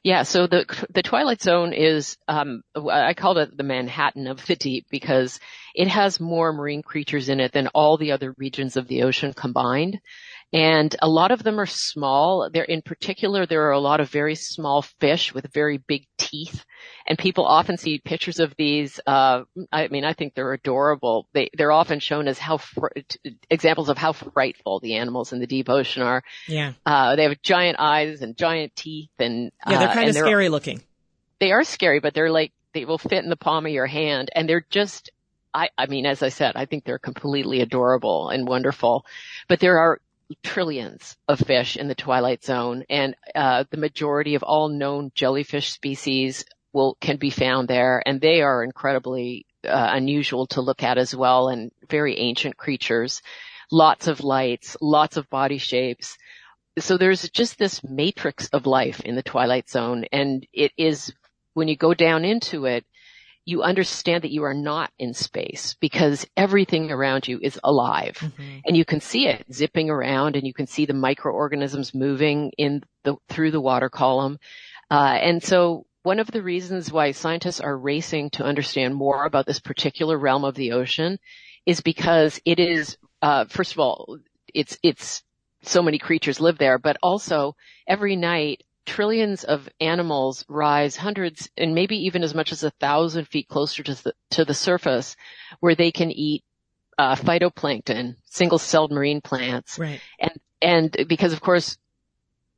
Yeah, 0.02 0.24
so 0.24 0.46
the 0.46 0.64
the 0.90 1.02
Twilight 1.02 1.40
Zone 1.40 1.72
is 1.72 2.16
um, 2.26 2.62
I 2.74 3.14
call 3.14 3.38
it 3.38 3.56
the 3.56 3.62
Manhattan 3.62 4.26
of 4.26 4.44
the 4.46 4.56
deep 4.56 4.86
because 4.90 5.38
it 5.74 5.88
has 5.88 6.18
more 6.18 6.52
marine 6.52 6.82
creatures 6.82 7.28
in 7.28 7.38
it 7.38 7.52
than 7.52 7.68
all 7.68 7.96
the 7.96 8.12
other 8.12 8.34
regions 8.36 8.76
of 8.76 8.88
the 8.88 9.04
ocean 9.04 9.32
combined. 9.32 10.00
And 10.52 10.94
a 11.00 11.08
lot 11.08 11.30
of 11.30 11.42
them 11.42 11.58
are 11.58 11.66
small. 11.66 12.50
There, 12.52 12.64
in 12.64 12.82
particular, 12.82 13.46
there 13.46 13.68
are 13.68 13.72
a 13.72 13.78
lot 13.78 14.00
of 14.00 14.10
very 14.10 14.34
small 14.34 14.82
fish 14.82 15.32
with 15.32 15.50
very 15.52 15.78
big 15.78 16.06
teeth. 16.18 16.64
And 17.06 17.18
people 17.18 17.46
often 17.46 17.78
see 17.78 18.02
pictures 18.04 18.38
of 18.38 18.54
these. 18.58 19.00
Uh, 19.06 19.44
I 19.72 19.88
mean, 19.88 20.04
I 20.04 20.12
think 20.12 20.34
they're 20.34 20.52
adorable. 20.52 21.26
They, 21.32 21.48
they're 21.56 21.72
often 21.72 22.00
shown 22.00 22.28
as 22.28 22.38
how 22.38 22.58
fr- 22.58 22.88
examples 23.48 23.88
of 23.88 23.96
how 23.96 24.12
frightful 24.12 24.80
the 24.80 24.96
animals 24.96 25.32
in 25.32 25.40
the 25.40 25.46
deep 25.46 25.70
ocean 25.70 26.02
are. 26.02 26.22
Yeah. 26.46 26.74
Uh, 26.84 27.16
they 27.16 27.22
have 27.22 27.40
giant 27.40 27.76
eyes 27.78 28.20
and 28.20 28.36
giant 28.36 28.76
teeth, 28.76 29.10
and 29.18 29.52
yeah, 29.66 29.78
they're 29.78 29.94
kind 29.94 30.06
uh, 30.06 30.10
of 30.10 30.16
scary 30.16 30.50
looking. 30.50 30.82
They 31.40 31.52
are 31.52 31.64
scary, 31.64 32.00
but 32.00 32.12
they're 32.12 32.30
like 32.30 32.52
they 32.74 32.84
will 32.84 32.98
fit 32.98 33.24
in 33.24 33.30
the 33.30 33.36
palm 33.36 33.64
of 33.64 33.72
your 33.72 33.86
hand, 33.86 34.30
and 34.34 34.48
they're 34.48 34.66
just 34.68 35.10
I, 35.54 35.68
I 35.76 35.86
mean, 35.86 36.06
as 36.06 36.22
I 36.22 36.30
said, 36.30 36.52
I 36.56 36.66
think 36.66 36.84
they're 36.84 36.98
completely 36.98 37.60
adorable 37.60 38.30
and 38.30 38.46
wonderful, 38.46 39.04
but 39.48 39.60
there 39.60 39.78
are 39.78 40.00
trillions 40.42 41.16
of 41.28 41.38
fish 41.38 41.76
in 41.76 41.88
the 41.88 41.94
twilight 41.94 42.44
zone 42.44 42.84
and 42.88 43.14
uh, 43.34 43.64
the 43.70 43.76
majority 43.76 44.34
of 44.34 44.42
all 44.42 44.68
known 44.68 45.10
jellyfish 45.14 45.72
species 45.72 46.44
will 46.72 46.96
can 47.00 47.16
be 47.16 47.30
found 47.30 47.68
there 47.68 48.02
and 48.06 48.20
they 48.20 48.42
are 48.42 48.64
incredibly 48.64 49.46
uh, 49.66 49.90
unusual 49.92 50.46
to 50.46 50.60
look 50.60 50.82
at 50.82 50.98
as 50.98 51.14
well 51.14 51.48
and 51.48 51.70
very 51.88 52.18
ancient 52.18 52.56
creatures. 52.56 53.22
Lots 53.70 54.06
of 54.06 54.22
lights 54.22 54.76
lots 54.80 55.16
of 55.16 55.28
body 55.30 55.58
shapes. 55.58 56.16
So 56.78 56.96
there's 56.96 57.28
just 57.30 57.58
this 57.58 57.84
matrix 57.84 58.48
of 58.48 58.66
life 58.66 59.00
in 59.00 59.14
the 59.14 59.22
twilight 59.22 59.68
zone 59.68 60.04
and 60.12 60.46
it 60.52 60.72
is 60.76 61.12
when 61.54 61.68
you 61.68 61.76
go 61.76 61.94
down 61.94 62.24
into 62.24 62.64
it 62.64 62.84
you 63.44 63.62
understand 63.62 64.22
that 64.22 64.30
you 64.30 64.44
are 64.44 64.54
not 64.54 64.92
in 64.98 65.14
space 65.14 65.74
because 65.80 66.26
everything 66.36 66.90
around 66.90 67.26
you 67.26 67.40
is 67.42 67.58
alive 67.64 68.16
mm-hmm. 68.20 68.58
and 68.64 68.76
you 68.76 68.84
can 68.84 69.00
see 69.00 69.26
it 69.26 69.44
zipping 69.52 69.90
around 69.90 70.36
and 70.36 70.46
you 70.46 70.54
can 70.54 70.66
see 70.66 70.86
the 70.86 70.92
microorganisms 70.92 71.94
moving 71.94 72.52
in 72.56 72.82
the, 73.02 73.16
through 73.28 73.50
the 73.50 73.60
water 73.60 73.88
column. 73.88 74.38
Uh, 74.90 75.18
and 75.20 75.42
so 75.42 75.86
one 76.04 76.20
of 76.20 76.30
the 76.30 76.42
reasons 76.42 76.92
why 76.92 77.10
scientists 77.10 77.60
are 77.60 77.76
racing 77.76 78.30
to 78.30 78.44
understand 78.44 78.94
more 78.94 79.24
about 79.24 79.46
this 79.46 79.60
particular 79.60 80.16
realm 80.16 80.44
of 80.44 80.54
the 80.54 80.72
ocean 80.72 81.18
is 81.66 81.80
because 81.80 82.40
it 82.44 82.60
is, 82.60 82.96
uh, 83.22 83.44
first 83.46 83.72
of 83.72 83.80
all, 83.80 84.18
it's, 84.54 84.78
it's 84.82 85.22
so 85.62 85.82
many 85.82 85.98
creatures 85.98 86.40
live 86.40 86.58
there, 86.58 86.78
but 86.78 86.96
also 87.02 87.56
every 87.88 88.16
night 88.16 88.62
trillions 88.84 89.44
of 89.44 89.68
animals 89.80 90.44
rise 90.48 90.96
hundreds 90.96 91.50
and 91.56 91.74
maybe 91.74 91.96
even 92.06 92.22
as 92.22 92.34
much 92.34 92.52
as 92.52 92.64
a 92.64 92.70
thousand 92.70 93.26
feet 93.26 93.48
closer 93.48 93.82
to 93.82 93.94
the, 93.94 94.14
to 94.30 94.44
the 94.44 94.54
surface 94.54 95.16
where 95.60 95.74
they 95.74 95.92
can 95.92 96.10
eat 96.10 96.42
uh, 96.98 97.14
phytoplankton, 97.14 98.16
single-celled 98.24 98.90
marine 98.92 99.20
plants. 99.20 99.78
Right. 99.78 100.00
And, 100.18 100.32
and 100.60 101.06
because 101.08 101.32
of 101.32 101.40
course, 101.40 101.78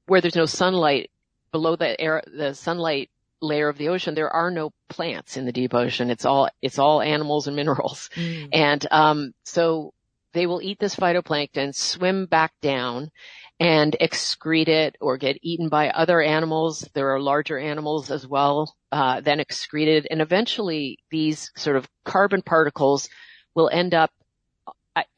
where 0.06 0.20
there's 0.20 0.36
no 0.36 0.46
sunlight 0.46 1.10
below 1.52 1.76
the 1.76 2.00
air, 2.00 2.22
the 2.26 2.54
sunlight 2.54 3.10
layer 3.40 3.68
of 3.68 3.78
the 3.78 3.88
ocean, 3.88 4.14
there 4.14 4.32
are 4.32 4.50
no 4.50 4.72
plants 4.88 5.36
in 5.36 5.44
the 5.44 5.52
deep 5.52 5.74
ocean. 5.74 6.10
It's 6.10 6.24
all, 6.24 6.48
it's 6.62 6.78
all 6.78 7.00
animals 7.00 7.46
and 7.46 7.56
minerals. 7.56 8.10
Mm. 8.16 8.48
And, 8.52 8.86
um, 8.90 9.34
so 9.44 9.92
they 10.32 10.46
will 10.46 10.60
eat 10.60 10.78
this 10.80 10.96
phytoplankton, 10.96 11.74
swim 11.74 12.26
back 12.26 12.52
down, 12.60 13.10
and 13.61 13.96
excrete 14.00 14.68
it 14.68 14.96
or 15.00 15.16
get 15.16 15.38
eaten 15.42 15.68
by 15.68 15.90
other 15.90 16.20
animals. 16.20 16.88
There 16.94 17.14
are 17.14 17.20
larger 17.20 17.58
animals 17.58 18.11
as 18.11 18.26
well, 18.26 18.75
uh, 18.92 19.20
then 19.20 19.40
excreted. 19.40 20.06
And 20.11 20.20
eventually 20.20 20.99
these 21.11 21.50
sort 21.56 21.76
of 21.76 21.88
carbon 22.04 22.42
particles 22.42 23.08
will 23.54 23.70
end 23.73 23.94
up 23.94 24.11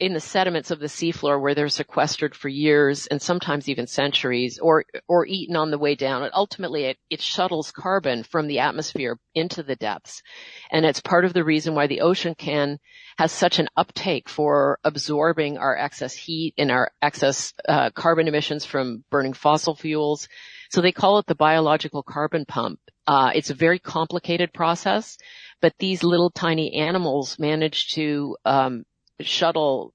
in 0.01 0.15
the 0.15 0.21
sediments 0.21 0.71
of 0.71 0.79
the 0.79 0.87
seafloor 0.87 1.41
where 1.41 1.55
they're 1.55 1.69
sequestered 1.69 2.35
for 2.35 2.49
years 2.49 3.07
and 3.07 3.21
sometimes 3.21 3.69
even 3.69 3.87
centuries 3.87 4.59
or, 4.59 4.85
or 5.07 5.27
eaten 5.27 5.55
on 5.55 5.71
the 5.71 5.79
way 5.79 5.95
down. 5.95 6.23
And 6.23 6.33
ultimately 6.35 6.85
it, 6.85 6.99
it 7.11 7.21
shuttles 7.21 7.73
carbon 7.73 8.23
from 8.23 8.47
the 8.47 8.61
atmosphere 8.61 9.19
into 9.35 9.63
the 9.63 9.77
depths. 9.77 10.23
And 10.71 10.87
it's 10.87 11.01
part 11.01 11.27
of 11.27 11.35
the 11.35 11.45
reason 11.45 11.75
why 11.75 11.89
the 11.89 12.01
ocean 12.01 12.35
can, 12.35 12.79
has 13.19 13.33
such 13.33 13.59
an 13.59 13.69
uptake 13.77 14.31
for 14.31 14.79
absorbing 14.83 15.59
our 15.59 15.77
excess 15.77 16.15
heat 16.15 16.55
and 16.57 16.71
our 16.71 16.91
excess 17.03 17.53
uh, 17.69 17.91
carbon 17.91 18.29
emissions 18.29 18.65
from 18.65 19.05
burning 19.11 19.35
fossil 19.35 19.75
fuels. 19.75 20.27
So 20.71 20.81
they 20.81 20.93
call 20.93 21.19
it 21.19 21.27
the 21.27 21.35
biological 21.35 22.03
carbon 22.03 22.47
pump. 22.47 22.81
Uh, 23.07 23.31
it's 23.35 23.51
a 23.51 23.55
very 23.55 23.79
complicated 23.79 24.53
process, 24.53 25.19
but 25.61 25.75
these 25.79 26.03
little 26.03 26.31
tiny 26.31 26.75
animals 26.75 27.39
manage 27.39 27.91
to 27.91 28.37
um, 28.45 28.85
shuttle 29.21 29.93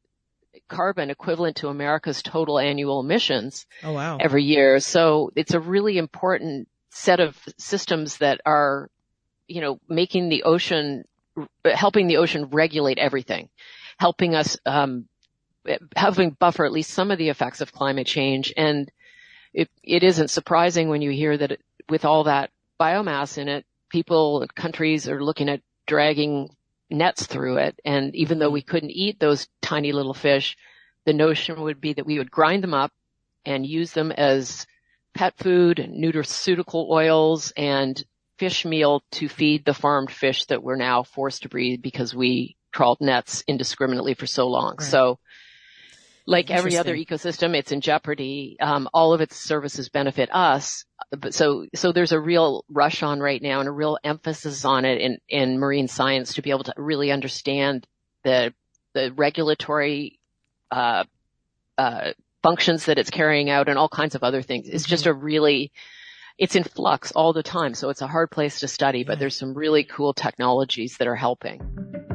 carbon 0.68 1.10
equivalent 1.10 1.58
to 1.58 1.68
America's 1.68 2.22
total 2.22 2.60
annual 2.60 3.00
emissions 3.00 3.66
oh, 3.84 3.94
wow. 3.94 4.18
every 4.20 4.44
year. 4.44 4.80
So 4.80 5.32
it's 5.36 5.54
a 5.54 5.60
really 5.60 5.98
important 5.98 6.68
set 6.90 7.20
of 7.20 7.38
systems 7.58 8.18
that 8.18 8.42
are, 8.46 8.90
you 9.48 9.62
know, 9.62 9.80
making 9.88 10.30
the 10.30 10.44
ocean, 10.44 11.04
helping 11.66 12.08
the 12.08 12.18
ocean 12.18 12.46
regulate 12.52 12.98
everything, 12.98 13.50
helping 13.98 14.36
us, 14.36 14.58
um, 14.66 15.08
helping 15.96 16.32
buffer 16.32 16.66
at 16.66 16.72
least 16.72 16.92
some 16.92 17.12
of 17.12 17.18
the 17.18 17.30
effects 17.30 17.62
of 17.62 17.72
climate 17.72 18.08
change. 18.08 18.54
And 18.58 18.92
it, 19.54 19.70
it 19.84 20.04
isn't 20.04 20.30
surprising 20.30 20.90
when 20.90 21.02
you 21.02 21.12
hear 21.12 21.38
that 21.38 21.52
it, 21.52 21.62
with 21.90 22.06
all 22.06 22.26
that 22.26 22.50
biomass 22.80 23.38
in 23.38 23.48
it, 23.48 23.66
people, 23.90 24.46
countries 24.56 25.08
are 25.08 25.24
looking 25.24 25.50
at 25.50 25.62
dragging 25.86 26.50
nets 26.92 27.26
through 27.26 27.58
it. 27.58 27.80
And 27.86 28.16
even 28.16 28.40
though 28.40 28.48
mm-hmm. 28.48 28.54
we 28.54 28.62
couldn't 28.62 28.92
eat 28.92 29.20
those 29.20 29.48
tiny 29.62 29.92
little 29.92 30.14
fish, 30.14 30.58
the 31.06 31.14
notion 31.14 31.62
would 31.62 31.82
be 31.82 31.94
that 31.94 32.06
we 32.06 32.18
would 32.18 32.32
grind 32.32 32.64
them 32.64 32.74
up 32.74 32.92
and 33.46 33.66
use 33.66 33.92
them 33.92 34.12
as 34.12 34.68
pet 35.14 35.38
food 35.38 35.80
and 35.80 36.04
nutraceutical 36.04 36.90
oils 36.90 37.52
and 37.58 38.04
fish 38.38 38.66
meal 38.66 39.04
to 39.12 39.28
feed 39.28 39.66
the 39.66 39.74
farmed 39.74 40.12
fish 40.12 40.46
that 40.46 40.64
we're 40.64 40.76
now 40.76 41.04
forced 41.04 41.44
to 41.44 41.50
breed 41.50 41.82
because 41.82 42.16
we 42.16 42.56
trawled 42.72 43.00
nets 43.02 43.44
indiscriminately 43.48 44.14
for 44.14 44.26
so 44.26 44.48
long. 44.48 44.76
Right. 44.80 44.88
So 44.88 45.20
like 46.26 46.52
every 46.52 46.78
other 46.78 46.96
ecosystem, 46.96 47.56
it's 47.56 47.72
in 47.72 47.82
jeopardy. 47.82 48.58
Um, 48.60 48.88
all 48.94 49.14
of 49.14 49.22
its 49.22 49.36
services 49.36 49.90
benefit 49.90 50.30
us. 50.34 50.86
But 51.18 51.34
so, 51.34 51.66
so 51.74 51.92
there's 51.92 52.12
a 52.12 52.20
real 52.20 52.64
rush 52.70 53.04
on 53.04 53.20
right 53.20 53.42
now 53.42 53.60
and 53.60 53.68
a 53.68 53.72
real 53.72 53.98
emphasis 54.04 54.64
on 54.64 54.86
it 54.86 55.02
in, 55.02 55.18
in 55.28 55.60
marine 55.60 55.88
science 55.88 56.36
to 56.36 56.42
be 56.42 56.52
able 56.52 56.64
to 56.66 56.74
really 56.78 57.12
understand 57.12 57.88
the, 58.24 58.54
the 58.94 59.12
regulatory, 59.14 60.20
uh, 60.70 61.04
uh, 61.78 62.12
functions 62.44 62.86
that 62.86 62.98
it's 62.98 63.10
carrying 63.10 63.50
out 63.50 63.68
and 63.70 63.78
all 63.78 63.90
kinds 63.90 64.16
of 64.16 64.24
other 64.24 64.42
things. 64.42 64.68
It's 64.70 64.86
just 64.86 65.06
mm-hmm. 65.06 65.20
a 65.20 65.24
really, 65.24 65.72
it's 66.38 66.56
in 66.56 66.64
flux 66.64 67.12
all 67.12 67.34
the 67.34 67.44
time. 67.44 67.74
So 67.74 67.90
it's 67.90 68.02
a 68.02 68.08
hard 68.08 68.32
place 68.32 68.60
to 68.62 68.68
study, 68.68 69.04
but 69.04 69.20
there's 69.20 69.38
some 69.38 69.54
really 69.54 69.84
cool 69.84 70.14
technologies 70.14 70.98
that 70.98 71.08
are 71.08 71.16
helping. 71.16 72.11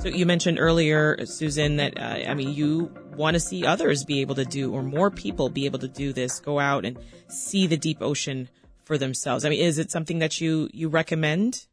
So 0.00 0.08
you 0.08 0.24
mentioned 0.24 0.58
earlier, 0.58 1.26
Susan, 1.26 1.76
that 1.76 2.00
uh, 2.00 2.26
I 2.26 2.32
mean, 2.32 2.54
you 2.54 2.90
want 3.16 3.34
to 3.34 3.40
see 3.40 3.66
others 3.66 4.02
be 4.02 4.22
able 4.22 4.34
to 4.36 4.46
do, 4.46 4.72
or 4.72 4.82
more 4.82 5.10
people 5.10 5.50
be 5.50 5.66
able 5.66 5.78
to 5.80 5.88
do 5.88 6.14
this, 6.14 6.40
go 6.40 6.58
out 6.58 6.86
and 6.86 6.98
see 7.28 7.66
the 7.66 7.76
deep 7.76 8.00
ocean 8.00 8.48
for 8.84 8.96
themselves. 8.96 9.44
I 9.44 9.50
mean, 9.50 9.60
is 9.60 9.78
it 9.78 9.90
something 9.90 10.20
that 10.20 10.40
you 10.40 10.70
you 10.72 10.88
recommend? 10.88 11.66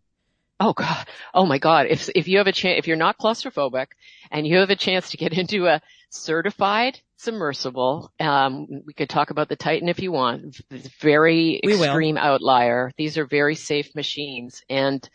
Oh 0.59 0.73
God. 0.73 1.07
Oh 1.33 1.45
my 1.45 1.57
God. 1.57 1.85
If, 1.89 2.09
if 2.15 2.27
you 2.27 2.39
have 2.39 2.47
a 2.47 2.51
chance, 2.51 2.79
if 2.79 2.87
you're 2.87 2.97
not 2.97 3.17
claustrophobic 3.17 3.87
and 4.29 4.45
you 4.45 4.57
have 4.57 4.71
a 4.71 4.75
chance 4.75 5.11
to 5.11 5.17
get 5.17 5.31
into 5.37 5.67
a 5.67 5.81
certified 6.09 6.99
submersible, 7.15 8.11
um, 8.19 8.67
we 8.85 8.93
could 8.93 9.09
talk 9.09 9.29
about 9.29 9.47
the 9.47 9.55
Titan 9.55 9.87
if 9.87 10.01
you 10.01 10.11
want. 10.11 10.59
It's 10.69 10.87
very 10.99 11.61
extreme 11.63 12.17
outlier. 12.17 12.91
These 12.97 13.17
are 13.17 13.25
very 13.25 13.55
safe 13.55 13.95
machines 13.95 14.63
and 14.69 15.07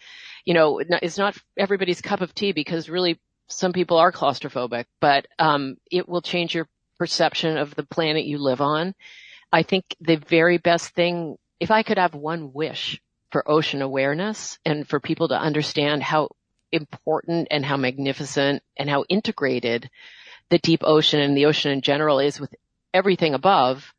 you 0.44 0.54
know, 0.54 0.78
it's 0.78 1.18
not 1.18 1.37
everybody's 1.56 2.00
cup 2.00 2.20
of 2.20 2.34
tea 2.34 2.52
because 2.52 2.88
really 2.88 3.20
some 3.49 3.72
people 3.72 3.99
are 3.99 4.12
claustrophobic, 4.12 4.87
but 5.00 5.26
um, 5.38 5.76
it 5.90 6.08
will 6.08 6.22
change 6.22 6.54
your 6.54 6.68
perception 6.99 7.56
of 7.58 7.75
the 7.75 7.84
planet 7.84 8.25
you 8.25 8.38
live 8.38 8.61
on. 8.61 8.94
I 9.52 9.62
think 9.62 9.84
the 10.00 10.16
very 10.16 10.58
best 10.58 10.94
thing, 10.94 11.37
if 11.61 11.70
I 11.70 11.82
could 11.82 11.99
have 11.99 12.14
one 12.14 12.52
wish 12.52 13.00
for 13.30 13.49
ocean 13.50 13.82
awareness 13.82 14.58
and 14.64 14.88
for 14.88 15.00
people 15.00 15.28
to 15.28 15.38
understand 15.38 16.02
how 16.02 16.30
important 16.70 17.49
and 17.50 17.64
how 17.64 17.76
magnificent 17.76 18.62
and 18.76 18.88
how 18.88 19.04
integrated 19.08 19.90
the 20.49 20.58
deep 20.58 20.80
ocean 20.84 21.20
and 21.20 21.37
the 21.37 21.46
ocean 21.46 21.70
in 21.72 21.82
general 21.82 22.18
is 22.18 22.40
with 22.40 22.54
everything 22.94 23.34
above, 23.34 23.92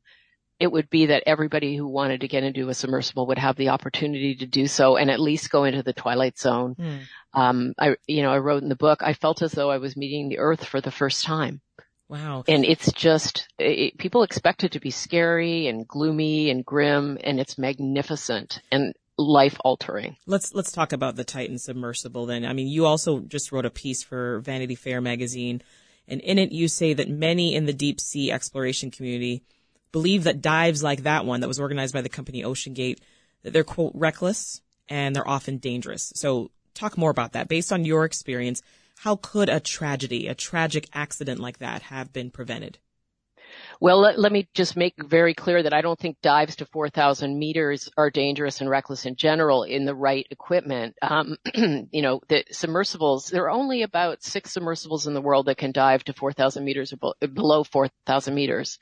it 0.63 0.72
would 0.72 0.89
be 0.89 1.08
that 1.08 1.24
everybody 1.25 1.75
who 1.75 1.86
wanted 1.86 2.22
to 2.22 2.27
get 2.29 2.46
into 2.46 2.70
a 2.70 2.74
submersible 2.74 3.27
would 3.27 3.38
have 3.38 3.58
the 3.58 3.67
opportunity 3.67 4.34
to 4.34 4.46
do 4.46 4.65
so 4.65 4.96
and 4.96 5.12
at 5.12 5.20
least 5.20 5.51
go 5.51 5.65
into 5.65 5.84
the 5.84 5.91
twilight 5.91 6.39
zone. 6.39 6.74
Mm. 6.79 7.00
Um, 7.34 7.74
I, 7.77 7.98
you 8.08 8.22
know, 8.22 8.32
I 8.32 8.38
wrote 8.38 8.63
in 8.63 8.70
the 8.70 8.77
book, 8.77 9.03
I 9.03 9.12
felt 9.12 9.41
as 9.41 9.51
though 9.51 9.70
I 9.70 9.79
was 9.79 9.98
meeting 9.98 10.29
the 10.29 10.39
earth 10.39 10.63
for 10.63 10.79
the 10.79 10.89
first 10.89 11.25
time. 11.25 11.60
Wow. 12.08 12.46
And 12.48 12.63
it's 12.63 12.93
just, 12.93 13.50
it, 13.60 13.98
people 13.98 14.24
expect 14.24 14.63
it 14.63 14.72
to 14.72 14.79
be 14.79 14.89
scary 14.89 15.67
and 15.67 15.86
gloomy 15.86 16.50
and 16.50 16.63
grim 16.63 17.17
and 17.22 17.41
it's 17.41 17.58
magnificent 17.58 18.62
and 18.72 18.93
life 19.17 19.58
altering. 19.65 20.15
Let's, 20.25 20.53
let's 20.53 20.72
talk 20.72 20.93
about 20.93 21.17
the 21.17 21.25
Titan 21.25 21.60
submersible 21.60 22.25
then. 22.25 22.46
I 22.46 22.53
mean, 22.53 22.70
you 22.70 22.86
also 22.86 23.20
just 23.20 23.51
wrote 23.51 23.65
a 23.65 23.70
piece 23.70 24.01
for 24.01 24.39
Vanity 24.39 24.75
Fair 24.75 25.01
magazine 25.01 25.62
and 26.08 26.22
in 26.22 26.38
it 26.38 26.53
you 26.53 26.70
say 26.70 26.93
that 26.93 27.10
many 27.10 27.53
in 27.53 27.65
the 27.65 27.74
deep 27.74 28.00
sea 28.00 28.32
exploration 28.32 28.91
community 28.91 29.43
believe 29.93 30.25
that 30.25 30.41
dives 30.41 30.83
like 30.83 31.03
that 31.03 31.25
one 31.25 31.39
that 31.39 31.47
was 31.47 31.59
organized 31.62 31.93
by 31.93 32.01
the 32.01 32.09
company 32.09 32.43
OceanGate, 32.43 33.00
that 33.43 33.53
they're 33.53 33.63
quote 33.63 33.93
reckless 33.95 34.59
and 34.89 35.15
they're 35.15 35.27
often 35.27 35.57
dangerous. 35.57 36.12
So 36.15 36.51
talk 36.73 36.97
more 36.97 37.12
about 37.12 37.31
that. 37.31 37.47
Based 37.47 37.71
on 37.71 37.85
your 37.85 38.03
experience, 38.03 38.62
how 38.97 39.15
could 39.15 39.47
a 39.47 39.62
tragedy, 39.62 40.27
a 40.27 40.35
tragic 40.35 40.89
accident 40.93 41.39
like 41.39 41.59
that 41.59 41.83
have 41.83 42.12
been 42.12 42.31
prevented? 42.31 42.79
Well, 43.79 44.00
let, 44.00 44.19
let, 44.19 44.31
me 44.31 44.48
just 44.53 44.77
make 44.77 44.93
very 44.98 45.33
clear 45.33 45.63
that 45.63 45.74
I 45.74 45.81
don't 45.81 46.00
think 46.00 46.17
dives 46.22 46.55
to 46.57 46.65
4,000 46.65 47.38
meters 47.38 47.89
are 47.98 48.10
dangerous 48.10 48.62
and 48.62 48.69
reckless 48.69 49.05
in 49.05 49.15
general 49.15 49.63
in 49.63 49.86
the 49.86 49.95
right 49.95 50.25
equipment. 50.31 50.95
Um, 51.01 51.38
you 51.55 52.01
know, 52.01 52.22
the 52.29 52.45
submersibles, 52.51 53.27
there 53.27 53.43
are 53.45 53.51
only 53.51 53.81
about 53.81 54.24
six 54.24 54.53
submersibles 54.53 55.07
in 55.07 55.13
the 55.13 55.22
world 55.22 55.48
that 55.48 55.57
can 55.57 55.72
dive 55.72 56.03
to 56.05 56.13
4,000 56.13 56.63
meters 56.63 56.93
or 56.93 57.13
below 57.27 57.63
4,000 57.63 58.33
meters. 58.33 58.79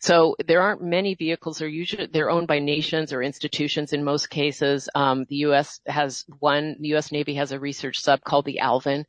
So 0.00 0.34
there 0.46 0.62
aren't 0.62 0.82
many 0.82 1.14
vehicles. 1.14 1.58
They're 1.58 1.68
usually 1.68 2.06
they're 2.06 2.30
owned 2.30 2.46
by 2.46 2.58
nations 2.58 3.12
or 3.12 3.22
institutions 3.22 3.92
in 3.92 4.02
most 4.02 4.30
cases. 4.30 4.88
Um, 4.94 5.26
the 5.28 5.36
U.S. 5.36 5.80
has 5.86 6.24
one. 6.38 6.76
The 6.80 6.88
U.S. 6.88 7.12
Navy 7.12 7.34
has 7.34 7.52
a 7.52 7.60
research 7.60 8.00
sub 8.00 8.22
called 8.24 8.46
the 8.46 8.60
Alvin. 8.60 9.04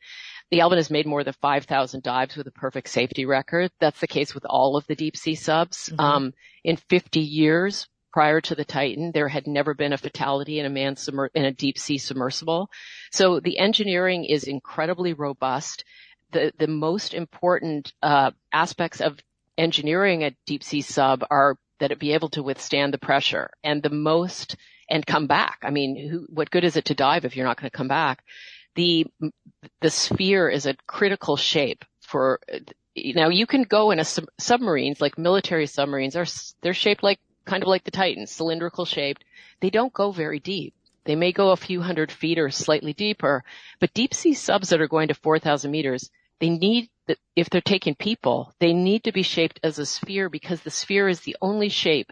The 0.52 0.62
Alvin 0.62 0.78
has 0.78 0.92
made 0.92 1.08
more 1.08 1.24
than 1.24 1.34
5,000 1.34 2.04
dives 2.04 2.36
with 2.36 2.46
a 2.46 2.52
perfect 2.52 2.90
safety 2.90 3.26
record. 3.26 3.72
That's 3.80 4.02
the 4.02 4.08
case 4.08 4.36
with 4.36 4.46
all 4.46 4.76
of 4.76 4.86
the 4.86 4.96
deep 4.96 5.16
sea 5.16 5.36
subs. 5.36 5.90
Mm-hmm. 5.90 6.00
Um, 6.00 6.34
in 6.64 6.76
50 6.76 7.22
years 7.22 7.88
prior 8.12 8.42
to 8.42 8.56
the 8.56 8.66
Titan, 8.66 9.12
there 9.14 9.30
had 9.30 9.48
never 9.48 9.74
been 9.74 9.94
a 9.94 9.98
fatality 9.98 10.60
in 10.60 10.66
a 10.66 10.70
man 10.70 10.96
submer- 10.96 11.30
in 11.34 11.46
a 11.46 11.54
deep 11.54 11.78
sea 11.78 11.98
submersible. 11.98 12.70
So 13.12 13.40
the 13.40 13.58
engineering 13.60 14.26
is 14.26 14.44
incredibly 14.44 15.14
robust. 15.14 15.86
The 16.32 16.52
the 16.58 16.68
most 16.68 17.14
important 17.14 17.94
uh, 18.04 18.32
aspects 18.52 19.00
of 19.02 19.20
engineering 19.58 20.24
a 20.24 20.36
deep 20.46 20.64
sea 20.64 20.82
sub 20.82 21.24
are 21.30 21.58
that 21.80 21.92
it 21.92 22.00
be 22.00 22.14
able 22.14 22.30
to 22.30 22.44
withstand 22.44 22.94
the 22.94 22.98
pressure 22.98 23.50
and 23.64 23.82
the 23.82 23.90
most 23.90 24.56
and 24.90 25.06
come 25.06 25.28
back. 25.28 25.60
I 25.64 25.72
mean, 25.72 26.10
who, 26.10 26.26
what 26.30 26.52
good 26.52 26.64
is 26.64 26.76
it 26.76 26.86
to 26.86 26.94
dive 26.94 27.26
if 27.26 27.36
you're 27.36 27.46
not 27.46 27.58
going 27.58 27.70
to 27.70 27.78
come 27.78 27.88
back? 27.88 28.24
The, 28.76 29.06
the 29.82 29.90
sphere 29.90 30.50
is 30.50 30.66
a 30.66 30.76
critical 30.88 31.36
shape 31.36 31.84
for, 32.00 32.40
now 32.96 33.30
you 33.30 33.46
can 33.46 33.64
go 33.64 33.92
in 33.92 34.00
a 34.00 34.06
sub, 34.06 34.26
submarines, 34.40 35.02
like 35.02 35.18
military 35.18 35.68
submarines 35.68 36.16
are, 36.16 36.26
they're 36.62 36.74
shaped 36.74 37.04
like, 37.04 37.20
kind 37.46 37.64
of 37.64 37.70
like 37.70 37.84
the 37.84 37.92
Titan, 37.92 38.28
cylindrical 38.28 38.86
shaped. 38.86 39.24
They 39.60 39.70
don't 39.70 39.94
go 39.94 40.12
very 40.12 40.40
deep. 40.40 40.74
They 41.04 41.16
may 41.16 41.32
go 41.32 41.50
a 41.50 41.58
few 41.58 41.82
hundred 41.82 42.12
feet 42.12 42.38
or 42.38 42.50
slightly 42.52 42.94
deeper, 42.94 43.44
but 43.80 43.94
deep 43.94 44.14
sea 44.14 44.34
subs 44.34 44.70
that 44.70 44.82
are 44.82 44.88
going 44.88 45.08
to 45.08 45.16
4,000 45.16 45.72
meters, 45.72 46.10
they 46.40 46.50
need 46.50 46.90
if 47.36 47.50
they're 47.50 47.62
taking 47.62 47.96
people, 47.96 48.54
they 48.60 48.74
need 48.74 49.04
to 49.04 49.12
be 49.12 49.24
shaped 49.24 49.60
as 49.64 49.80
a 49.80 49.86
sphere 49.86 50.30
because 50.30 50.62
the 50.62 50.72
sphere 50.72 51.08
is 51.08 51.22
the 51.22 51.36
only 51.42 51.70
shape 51.70 52.12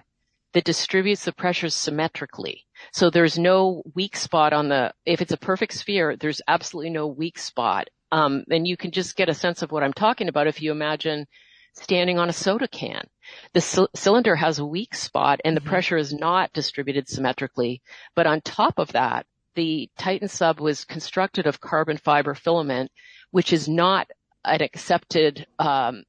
that 0.53 0.63
distributes 0.63 1.25
the 1.25 1.31
pressures 1.31 1.73
symmetrically. 1.73 2.65
So 2.91 3.09
there's 3.09 3.37
no 3.37 3.83
weak 3.95 4.15
spot 4.15 4.53
on 4.53 4.69
the, 4.69 4.93
if 5.05 5.21
it's 5.21 5.31
a 5.31 5.37
perfect 5.37 5.73
sphere, 5.73 6.15
there's 6.15 6.41
absolutely 6.47 6.91
no 6.91 7.07
weak 7.07 7.37
spot. 7.37 7.89
Um, 8.11 8.43
and 8.49 8.67
you 8.67 8.77
can 8.77 8.91
just 8.91 9.15
get 9.15 9.29
a 9.29 9.33
sense 9.33 9.61
of 9.61 9.71
what 9.71 9.83
I'm 9.83 9.93
talking 9.93 10.29
about 10.29 10.47
if 10.47 10.61
you 10.61 10.71
imagine 10.71 11.27
standing 11.73 12.17
on 12.17 12.29
a 12.29 12.33
soda 12.33 12.67
can. 12.67 13.07
The 13.53 13.61
c- 13.61 13.87
cylinder 13.95 14.35
has 14.35 14.59
a 14.59 14.65
weak 14.65 14.95
spot 14.95 15.39
and 15.45 15.55
the 15.55 15.61
mm-hmm. 15.61 15.69
pressure 15.69 15.97
is 15.97 16.13
not 16.13 16.53
distributed 16.53 17.07
symmetrically. 17.07 17.81
But 18.15 18.27
on 18.27 18.41
top 18.41 18.79
of 18.79 18.91
that, 18.93 19.25
the 19.55 19.89
Titan 19.97 20.27
sub 20.27 20.59
was 20.59 20.85
constructed 20.85 21.45
of 21.45 21.59
carbon 21.59 21.97
fiber 21.97 22.33
filament, 22.33 22.91
which 23.31 23.53
is 23.53 23.67
not 23.67 24.09
an 24.45 24.61
accepted 24.61 25.45
um, 25.59 26.03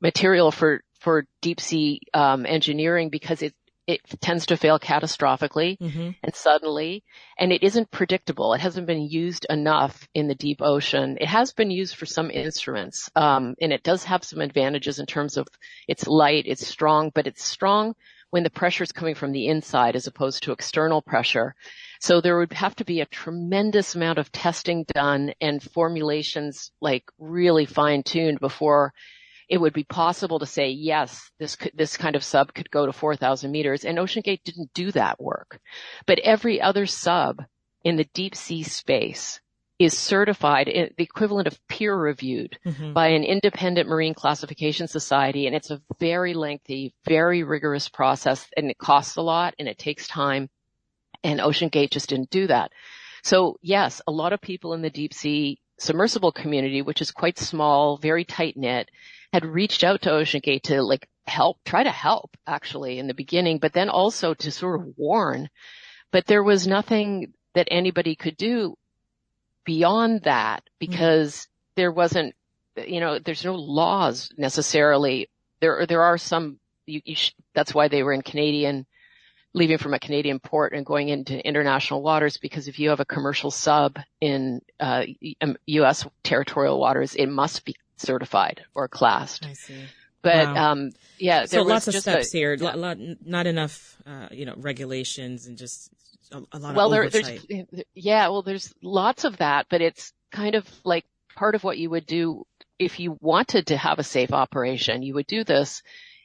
material 0.00 0.50
for 0.50 0.82
for 1.00 1.26
deep 1.42 1.60
sea 1.60 2.00
um, 2.14 2.46
engineering 2.46 3.10
because 3.10 3.42
it 3.42 3.54
it 3.86 4.00
tends 4.20 4.46
to 4.46 4.56
fail 4.56 4.78
catastrophically 4.78 5.78
mm-hmm. 5.78 6.10
and 6.22 6.34
suddenly, 6.34 7.04
and 7.38 7.52
it 7.52 7.62
isn't 7.62 7.90
predictable. 7.90 8.54
It 8.54 8.60
hasn't 8.60 8.86
been 8.86 9.02
used 9.02 9.46
enough 9.50 10.08
in 10.14 10.28
the 10.28 10.34
deep 10.34 10.62
ocean. 10.62 11.18
It 11.20 11.28
has 11.28 11.52
been 11.52 11.70
used 11.70 11.96
for 11.96 12.06
some 12.06 12.30
instruments, 12.30 13.10
um, 13.14 13.54
and 13.60 13.72
it 13.72 13.82
does 13.82 14.04
have 14.04 14.24
some 14.24 14.40
advantages 14.40 14.98
in 14.98 15.06
terms 15.06 15.36
of 15.36 15.46
it's 15.86 16.06
light, 16.06 16.44
it's 16.46 16.66
strong, 16.66 17.10
but 17.14 17.26
it's 17.26 17.44
strong 17.44 17.94
when 18.30 18.42
the 18.42 18.50
pressure 18.50 18.82
is 18.82 18.90
coming 18.90 19.14
from 19.14 19.32
the 19.32 19.46
inside 19.46 19.94
as 19.94 20.06
opposed 20.06 20.42
to 20.42 20.52
external 20.52 21.00
pressure. 21.00 21.54
So 22.00 22.20
there 22.20 22.38
would 22.38 22.52
have 22.52 22.74
to 22.76 22.84
be 22.84 23.00
a 23.00 23.06
tremendous 23.06 23.94
amount 23.94 24.18
of 24.18 24.32
testing 24.32 24.84
done 24.92 25.34
and 25.40 25.62
formulations 25.62 26.72
like 26.80 27.04
really 27.18 27.64
fine 27.64 28.02
tuned 28.02 28.40
before 28.40 28.92
it 29.48 29.58
would 29.58 29.72
be 29.72 29.84
possible 29.84 30.38
to 30.38 30.46
say, 30.46 30.68
yes, 30.68 31.30
this 31.38 31.56
could, 31.56 31.72
this 31.74 31.96
kind 31.96 32.16
of 32.16 32.24
sub 32.24 32.54
could 32.54 32.70
go 32.70 32.86
to 32.86 32.92
4,000 32.92 33.50
meters 33.50 33.84
and 33.84 33.98
OceanGate 33.98 34.42
didn't 34.44 34.72
do 34.74 34.90
that 34.92 35.20
work. 35.20 35.60
But 36.06 36.18
every 36.20 36.60
other 36.60 36.86
sub 36.86 37.42
in 37.82 37.96
the 37.96 38.08
deep 38.14 38.34
sea 38.34 38.62
space 38.62 39.40
is 39.78 39.98
certified, 39.98 40.68
in 40.68 40.90
the 40.96 41.02
equivalent 41.02 41.48
of 41.48 41.58
peer 41.68 41.94
reviewed 41.96 42.58
mm-hmm. 42.64 42.92
by 42.92 43.08
an 43.08 43.24
independent 43.24 43.88
marine 43.88 44.14
classification 44.14 44.86
society. 44.86 45.46
And 45.46 45.54
it's 45.54 45.70
a 45.70 45.82
very 45.98 46.32
lengthy, 46.32 46.94
very 47.04 47.42
rigorous 47.42 47.88
process 47.88 48.48
and 48.56 48.70
it 48.70 48.78
costs 48.78 49.16
a 49.16 49.22
lot 49.22 49.54
and 49.58 49.68
it 49.68 49.78
takes 49.78 50.06
time 50.06 50.48
and 51.22 51.40
OceanGate 51.40 51.90
just 51.90 52.08
didn't 52.08 52.30
do 52.30 52.46
that. 52.46 52.70
So 53.24 53.58
yes, 53.62 54.00
a 54.06 54.12
lot 54.12 54.32
of 54.32 54.40
people 54.40 54.74
in 54.74 54.82
the 54.82 54.90
deep 54.90 55.12
sea 55.12 55.58
submersible 55.78 56.32
community, 56.32 56.82
which 56.82 57.00
is 57.00 57.10
quite 57.10 57.38
small, 57.38 57.96
very 57.96 58.24
tight 58.24 58.56
knit, 58.56 58.90
had 59.34 59.44
reached 59.44 59.82
out 59.82 60.02
to 60.02 60.10
OceanGate 60.10 60.62
to 60.62 60.80
like 60.80 61.08
help, 61.26 61.58
try 61.64 61.82
to 61.82 61.90
help 61.90 62.36
actually 62.46 63.00
in 63.00 63.08
the 63.08 63.14
beginning, 63.14 63.58
but 63.58 63.72
then 63.72 63.88
also 63.88 64.32
to 64.32 64.48
sort 64.52 64.80
of 64.80 64.96
warn. 64.96 65.50
But 66.12 66.26
there 66.26 66.44
was 66.44 66.68
nothing 66.68 67.32
that 67.54 67.66
anybody 67.68 68.14
could 68.14 68.36
do 68.36 68.78
beyond 69.64 70.22
that 70.22 70.62
because 70.78 71.34
mm-hmm. 71.34 71.72
there 71.74 71.90
wasn't, 71.90 72.36
you 72.76 73.00
know, 73.00 73.18
there's 73.18 73.44
no 73.44 73.56
laws 73.56 74.30
necessarily. 74.36 75.28
There, 75.58 75.84
there 75.84 76.02
are 76.02 76.16
some, 76.16 76.60
you, 76.86 77.00
you 77.04 77.16
sh- 77.16 77.34
that's 77.54 77.74
why 77.74 77.88
they 77.88 78.04
were 78.04 78.12
in 78.12 78.22
Canadian 78.22 78.86
leaving 79.52 79.78
from 79.78 79.94
a 79.94 79.98
Canadian 79.98 80.38
port 80.38 80.72
and 80.74 80.86
going 80.86 81.08
into 81.08 81.44
international 81.44 82.02
waters 82.02 82.36
because 82.36 82.68
if 82.68 82.78
you 82.78 82.90
have 82.90 83.00
a 83.00 83.04
commercial 83.04 83.50
sub 83.50 83.98
in 84.20 84.60
uh, 84.78 85.02
U.S. 85.66 86.06
territorial 86.22 86.78
waters, 86.78 87.16
it 87.16 87.26
must 87.26 87.64
be 87.64 87.74
certified 87.96 88.64
or 88.74 88.88
classed. 88.88 89.46
I 89.46 89.52
see. 89.52 89.84
But 90.22 90.46
wow. 90.46 90.72
um, 90.72 90.90
yeah, 91.18 91.44
so 91.44 91.62
lots 91.62 91.86
of 91.86 91.94
steps 91.94 92.32
a, 92.32 92.36
here. 92.36 92.54
Yeah. 92.54 92.74
Lot, 92.74 92.98
not 93.24 93.46
enough, 93.46 93.96
uh, 94.06 94.28
you 94.30 94.46
know, 94.46 94.54
regulations 94.56 95.46
and 95.46 95.58
just 95.58 95.90
a, 96.32 96.42
a 96.52 96.58
lot 96.58 96.74
well, 96.74 96.86
of 96.86 97.12
there, 97.12 97.22
there's 97.22 97.46
yeah, 97.94 98.28
well, 98.28 98.42
there's 98.42 98.72
lots 98.82 99.24
of 99.24 99.36
that, 99.36 99.66
but 99.68 99.82
it's 99.82 100.14
kind 100.32 100.54
of 100.54 100.66
like 100.82 101.04
part 101.36 101.54
of 101.54 101.62
what 101.62 101.76
you 101.76 101.90
would 101.90 102.06
do 102.06 102.46
if 102.78 103.00
you 103.00 103.18
wanted 103.20 103.66
to 103.66 103.76
have 103.76 103.98
a 103.98 104.02
safe 104.02 104.32
operation. 104.32 105.02
You 105.02 105.14
would 105.14 105.26
do 105.26 105.44
this. 105.44 105.82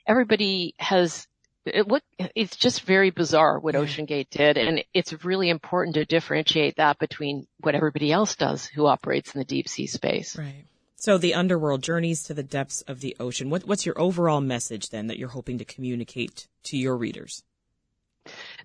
Everybody 0.07 0.75
has 0.79 1.27
it, 1.65 1.87
what 1.87 2.01
it's 2.17 2.55
just 2.55 2.83
very 2.83 3.09
bizarre 3.09 3.59
what 3.59 3.75
OceanGate 3.75 4.29
did, 4.29 4.57
and 4.57 4.83
it's 4.93 5.25
really 5.25 5.49
important 5.49 5.95
to 5.95 6.05
differentiate 6.05 6.77
that 6.77 6.99
between 6.99 7.47
what 7.59 7.75
everybody 7.75 8.11
else 8.11 8.35
does 8.35 8.65
who 8.65 8.87
operates 8.87 9.35
in 9.35 9.39
the 9.39 9.45
deep 9.45 9.67
sea 9.67 9.87
space. 9.87 10.37
Right. 10.37 10.65
So 10.99 11.17
the 11.17 11.33
underworld 11.33 11.81
journeys 11.81 12.23
to 12.23 12.33
the 12.33 12.43
depths 12.43 12.81
of 12.81 12.99
the 12.99 13.15
ocean. 13.21 13.49
What, 13.49 13.63
what's 13.63 13.85
your 13.85 13.97
overall 13.97 14.41
message 14.41 14.89
then 14.89 15.07
that 15.07 15.17
you're 15.17 15.29
hoping 15.29 15.57
to 15.59 15.65
communicate 15.65 16.49
to 16.63 16.77
your 16.77 16.97
readers? 16.97 17.41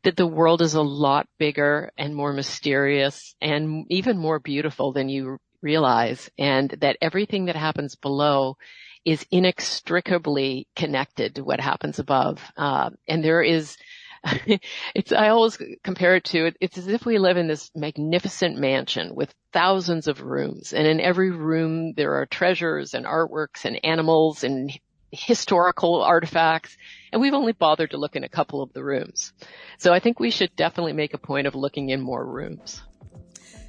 That 0.03 0.17
the 0.17 0.27
world 0.27 0.61
is 0.61 0.75
a 0.75 0.83
lot 0.83 1.29
bigger 1.39 1.93
and 1.97 2.13
more 2.13 2.33
mysterious 2.33 3.37
and 3.41 3.87
even 3.89 4.19
more 4.19 4.41
beautiful 4.41 4.93
than 4.93 5.09
you 5.09 5.39
realize, 5.63 6.29
and 6.37 6.71
that 6.81 6.99
everything 7.01 7.45
that 7.45 7.57
happens 7.57 7.95
below 7.95 8.57
is 9.05 9.25
inextricably 9.31 10.67
connected 10.75 11.37
to 11.37 11.45
what 11.45 11.61
happens 11.61 12.01
above. 12.01 12.43
Uh, 12.57 12.91
and 13.07 13.23
there 13.23 13.43
is, 13.43 13.77
it's, 14.95 15.13
I 15.13 15.29
always 15.29 15.59
compare 15.83 16.17
it 16.17 16.25
to, 16.25 16.53
it's 16.61 16.79
as 16.79 16.89
if 16.89 17.05
we 17.05 17.19
live 17.19 17.37
in 17.37 17.49
this 17.49 17.71
magnificent 17.75 18.59
mansion 18.59 19.15
with 19.15 19.35
thousands 19.53 20.07
of 20.09 20.23
rooms. 20.23 20.73
And 20.73 20.87
in 20.87 21.01
every 21.01 21.31
room 21.31 21.95
there 21.95 22.15
are 22.15 22.27
treasures 22.27 22.95
and 22.95 23.05
artworks 23.05 23.65
and 23.65 23.79
animals 23.85 24.45
and 24.45 24.73
historical 25.11 26.03
artifacts. 26.03 26.77
And 27.13 27.21
we've 27.21 27.35
only 27.35 27.53
bothered 27.53 27.91
to 27.91 27.99
look 27.99 28.17
in 28.17 28.25
a 28.25 28.29
couple 28.29 28.63
of 28.63 28.73
the 28.73 28.83
rooms. 28.83 29.33
So 29.79 29.93
I 29.93 30.01
think 30.01 30.19
we 30.19 30.31
should 30.31 30.55
definitely 30.57 30.95
make 30.95 31.15
a 31.15 31.19
point 31.19 31.47
of 31.47 31.55
looking 31.55 31.91
in 31.91 32.01
more 32.01 32.25
rooms. 32.25 32.83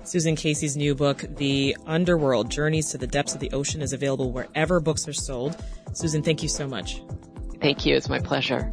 Susan 0.03 0.35
Casey's 0.35 0.77
new 0.77 0.93
book, 0.93 1.25
The 1.37 1.75
Underworld 1.87 2.51
Journeys 2.51 2.91
to 2.91 2.97
the 2.97 3.07
Depths 3.07 3.33
of 3.33 3.39
the 3.39 3.51
Ocean, 3.51 3.81
is 3.81 3.91
available 3.91 4.31
wherever 4.31 4.79
books 4.79 5.07
are 5.07 5.13
sold. 5.13 5.57
Susan, 5.93 6.21
thank 6.21 6.43
you 6.43 6.49
so 6.49 6.67
much. 6.67 7.01
Thank 7.59 7.85
you. 7.87 7.95
It's 7.95 8.09
my 8.09 8.19
pleasure. 8.19 8.69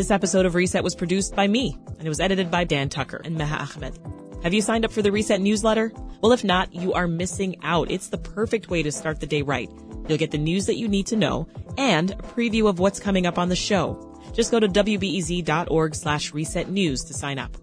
This 0.00 0.10
episode 0.10 0.46
of 0.46 0.54
Reset 0.54 0.82
was 0.82 0.94
produced 0.94 1.36
by 1.36 1.46
me, 1.46 1.76
and 1.98 2.06
it 2.06 2.08
was 2.08 2.20
edited 2.20 2.50
by 2.50 2.64
Dan 2.64 2.88
Tucker 2.88 3.20
and 3.22 3.36
Meha 3.36 3.76
Ahmad. 3.76 3.98
Have 4.42 4.54
you 4.54 4.62
signed 4.62 4.86
up 4.86 4.92
for 4.92 5.02
the 5.02 5.12
Reset 5.12 5.42
newsletter? 5.42 5.92
Well, 6.22 6.32
if 6.32 6.42
not, 6.42 6.74
you 6.74 6.94
are 6.94 7.06
missing 7.06 7.56
out. 7.62 7.90
It's 7.90 8.08
the 8.08 8.16
perfect 8.16 8.70
way 8.70 8.82
to 8.82 8.90
start 8.90 9.20
the 9.20 9.26
day 9.26 9.42
right. 9.42 9.68
You'll 10.08 10.16
get 10.16 10.30
the 10.30 10.38
news 10.38 10.64
that 10.64 10.78
you 10.78 10.88
need 10.88 11.06
to 11.08 11.16
know 11.16 11.48
and 11.76 12.12
a 12.12 12.14
preview 12.14 12.66
of 12.66 12.78
what's 12.78 12.98
coming 12.98 13.26
up 13.26 13.38
on 13.38 13.50
the 13.50 13.56
show. 13.56 14.18
Just 14.32 14.50
go 14.50 14.58
to 14.58 14.68
wbez.org 14.68 15.94
slash 15.94 16.32
reset 16.32 16.70
news 16.70 17.04
to 17.04 17.12
sign 17.12 17.38
up. 17.38 17.54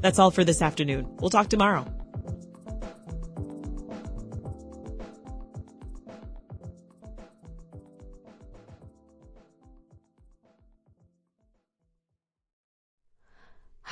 That's 0.00 0.18
all 0.18 0.32
for 0.32 0.42
this 0.42 0.62
afternoon. 0.62 1.06
We'll 1.20 1.30
talk 1.30 1.46
tomorrow. 1.46 1.86